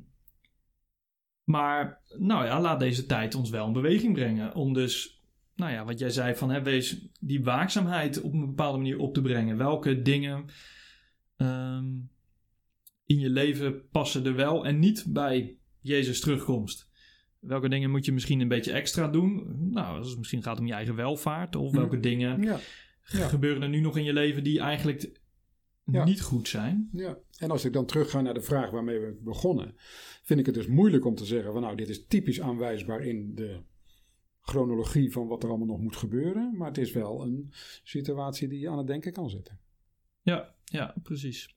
maar 1.44 2.00
nou 2.18 2.44
ja, 2.44 2.60
laat 2.60 2.80
deze 2.80 3.06
tijd 3.06 3.34
ons 3.34 3.50
wel 3.50 3.66
in 3.66 3.72
beweging 3.72 4.14
brengen. 4.14 4.54
Om 4.54 4.72
dus, 4.72 5.22
nou 5.54 5.72
ja, 5.72 5.84
wat 5.84 5.98
jij 5.98 6.10
zei 6.10 6.34
van 6.34 6.50
hè, 6.50 6.62
wees 6.62 7.08
die 7.20 7.42
waakzaamheid 7.42 8.20
op 8.20 8.32
een 8.32 8.46
bepaalde 8.46 8.78
manier 8.78 8.98
op 8.98 9.14
te 9.14 9.22
brengen. 9.22 9.56
Welke 9.56 10.02
dingen 10.02 10.44
ehm, 11.36 11.86
in 13.06 13.18
je 13.18 13.30
leven 13.30 13.88
passen 13.88 14.26
er 14.26 14.34
wel 14.34 14.66
en 14.66 14.78
niet 14.78 15.04
bij 15.08 15.58
Jezus 15.80 16.20
terugkomst? 16.20 16.92
Welke 17.46 17.68
dingen 17.68 17.90
moet 17.90 18.04
je 18.04 18.12
misschien 18.12 18.40
een 18.40 18.48
beetje 18.48 18.72
extra 18.72 19.08
doen? 19.08 19.56
Nou, 19.70 19.98
als 19.98 20.08
het 20.08 20.18
misschien 20.18 20.42
gaat 20.42 20.58
om 20.58 20.66
je 20.66 20.72
eigen 20.72 20.94
welvaart. 20.94 21.56
Of 21.56 21.70
Hm. 21.70 21.76
welke 21.76 22.00
dingen 22.00 22.42
ja, 22.42 22.58
Ja. 23.04 23.28
gebeuren 23.28 23.62
er 23.62 23.68
nu 23.68 23.80
nog 23.80 23.96
in 23.96 24.04
je 24.04 24.12
leven 24.12 24.44
die 24.44 24.60
eigenlijk 24.60 25.20
Ja. 25.84 26.04
niet 26.04 26.20
goed 26.20 26.48
zijn? 26.48 26.88
ja. 26.92 27.18
En 27.38 27.50
als 27.50 27.64
ik 27.64 27.72
dan 27.72 27.86
terugga 27.86 28.20
naar 28.20 28.34
de 28.34 28.40
vraag 28.40 28.70
waarmee 28.70 28.98
we 28.98 29.18
begonnen, 29.22 29.74
vind 30.22 30.40
ik 30.40 30.46
het 30.46 30.54
dus 30.54 30.66
moeilijk 30.66 31.04
om 31.04 31.14
te 31.14 31.24
zeggen 31.24 31.52
van 31.52 31.62
nou, 31.62 31.76
dit 31.76 31.88
is 31.88 32.06
typisch 32.06 32.40
aanwijsbaar 32.40 33.00
in 33.00 33.34
de 33.34 33.60
chronologie 34.40 35.12
van 35.12 35.26
wat 35.26 35.42
er 35.42 35.48
allemaal 35.48 35.66
nog 35.66 35.80
moet 35.80 35.96
gebeuren. 35.96 36.56
Maar 36.56 36.68
het 36.68 36.78
is 36.78 36.92
wel 36.92 37.22
een 37.22 37.52
situatie 37.82 38.48
die 38.48 38.58
je 38.60 38.68
aan 38.68 38.78
het 38.78 38.86
denken 38.86 39.12
kan 39.12 39.30
zetten. 39.30 39.58
Ja, 40.22 40.54
ja, 40.64 40.94
precies. 41.02 41.54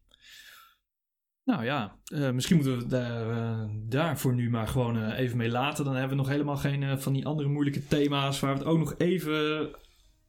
Nou 1.47 1.63
ja, 1.65 1.95
eh, 2.05 2.29
misschien 2.31 2.55
moeten 2.55 2.73
we 2.75 2.81
het 2.81 2.89
daar, 2.89 3.29
eh, 3.29 3.59
daarvoor 3.89 4.33
nu 4.33 4.49
maar 4.49 4.67
gewoon 4.67 4.97
eh, 4.97 5.19
even 5.19 5.37
mee 5.37 5.49
laten. 5.49 5.85
Dan 5.85 5.93
hebben 5.93 6.17
we 6.17 6.23
nog 6.23 6.31
helemaal 6.31 6.55
geen 6.57 6.83
eh, 6.83 6.97
van 6.97 7.13
die 7.13 7.25
andere 7.25 7.49
moeilijke 7.49 7.87
thema's 7.87 8.39
waar 8.39 8.53
we 8.53 8.59
het 8.59 8.67
ook 8.67 8.77
nog 8.77 8.95
even 8.97 9.69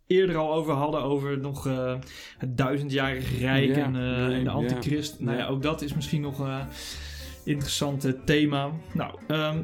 eerder 0.07 0.37
al 0.37 0.53
over 0.55 0.73
hadden. 0.73 1.03
Over 1.03 1.39
nog 1.39 1.67
eh, 1.67 1.95
het 2.39 2.57
duizendjarige 2.57 3.37
rijk 3.39 3.77
Ja, 3.77 3.85
en, 3.85 3.97
eh, 3.97 4.27
nee, 4.27 4.35
en 4.35 4.45
de 4.45 4.51
ja. 4.51 4.51
antichrist. 4.51 5.21
Nou 5.21 5.37
ja, 5.37 5.47
ook 5.47 5.63
dat 5.63 5.83
is 5.83 5.95
misschien 5.95 6.21
nog 6.21 6.39
een 6.39 6.67
interessant 7.45 8.13
thema. 8.25 8.71
Nou, 8.93 9.19
ehm, 9.27 9.59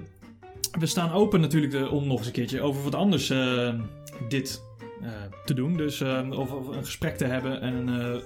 we 0.78 0.86
staan 0.86 1.12
open 1.12 1.40
natuurlijk 1.40 1.72
de- 1.72 1.88
om 1.90 2.06
nog 2.06 2.18
eens 2.18 2.26
een 2.26 2.32
keertje 2.32 2.60
over 2.60 2.82
wat 2.82 2.94
anders 2.94 3.30
eh, 3.30 3.74
dit 4.28 4.62
eh, 5.02 5.08
te 5.44 5.54
doen. 5.54 5.76
Dus 5.76 6.00
eh, 6.00 6.30
of, 6.30 6.52
of 6.52 6.68
een 6.68 6.84
gesprek 6.84 7.16
te 7.16 7.24
hebben 7.24 7.60
en 7.60 7.74
een 7.88 8.22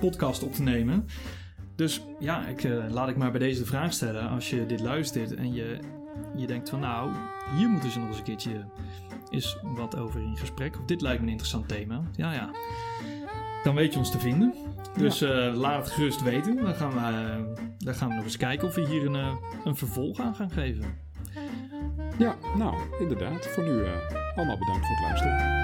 podcast 0.00 0.42
op 0.42 0.52
te 0.54 0.62
nemen. 0.62 1.06
Dus 1.80 2.00
ja, 2.18 2.46
ik, 2.46 2.64
eh, 2.64 2.90
laat 2.90 3.08
ik 3.08 3.16
maar 3.16 3.30
bij 3.30 3.40
deze 3.40 3.60
de 3.60 3.66
vraag 3.66 3.92
stellen. 3.92 4.28
Als 4.28 4.50
je 4.50 4.66
dit 4.66 4.80
luistert 4.80 5.34
en 5.34 5.52
je, 5.52 5.78
je 6.36 6.46
denkt 6.46 6.68
van 6.68 6.80
nou, 6.80 7.10
hier 7.56 7.68
moeten 7.68 7.90
ze 7.90 7.98
nog 7.98 8.08
eens 8.08 8.16
een 8.16 8.22
keertje 8.22 8.64
eens 9.30 9.58
wat 9.62 9.96
over 9.96 10.20
in 10.20 10.36
gesprek. 10.36 10.78
Of 10.78 10.84
dit 10.84 11.00
lijkt 11.00 11.18
me 11.18 11.24
een 11.24 11.30
interessant 11.30 11.68
thema. 11.68 12.02
Ja, 12.16 12.32
ja. 12.32 12.50
Dan 13.62 13.74
weet 13.74 13.92
je 13.92 13.98
ons 13.98 14.10
te 14.10 14.18
vinden. 14.18 14.54
Dus 14.96 15.20
eh, 15.20 15.54
laat 15.54 15.84
het 15.84 15.92
gerust 15.92 16.22
weten. 16.22 16.56
Dan 16.56 16.74
gaan, 16.74 16.92
we, 16.92 16.98
eh, 16.98 17.64
dan 17.78 17.94
gaan 17.94 18.08
we 18.08 18.14
nog 18.14 18.24
eens 18.24 18.36
kijken 18.36 18.68
of 18.68 18.74
we 18.74 18.86
hier 18.86 19.06
een, 19.06 19.38
een 19.64 19.76
vervolg 19.76 20.20
aan 20.20 20.34
gaan 20.34 20.50
geven. 20.50 20.84
Ja, 22.18 22.34
nou, 22.56 22.74
inderdaad. 22.98 23.46
Voor 23.46 23.64
nu 23.64 23.84
allemaal 24.36 24.58
bedankt 24.58 24.86
voor 24.86 24.96
het 24.96 25.04
luisteren. 25.04 25.59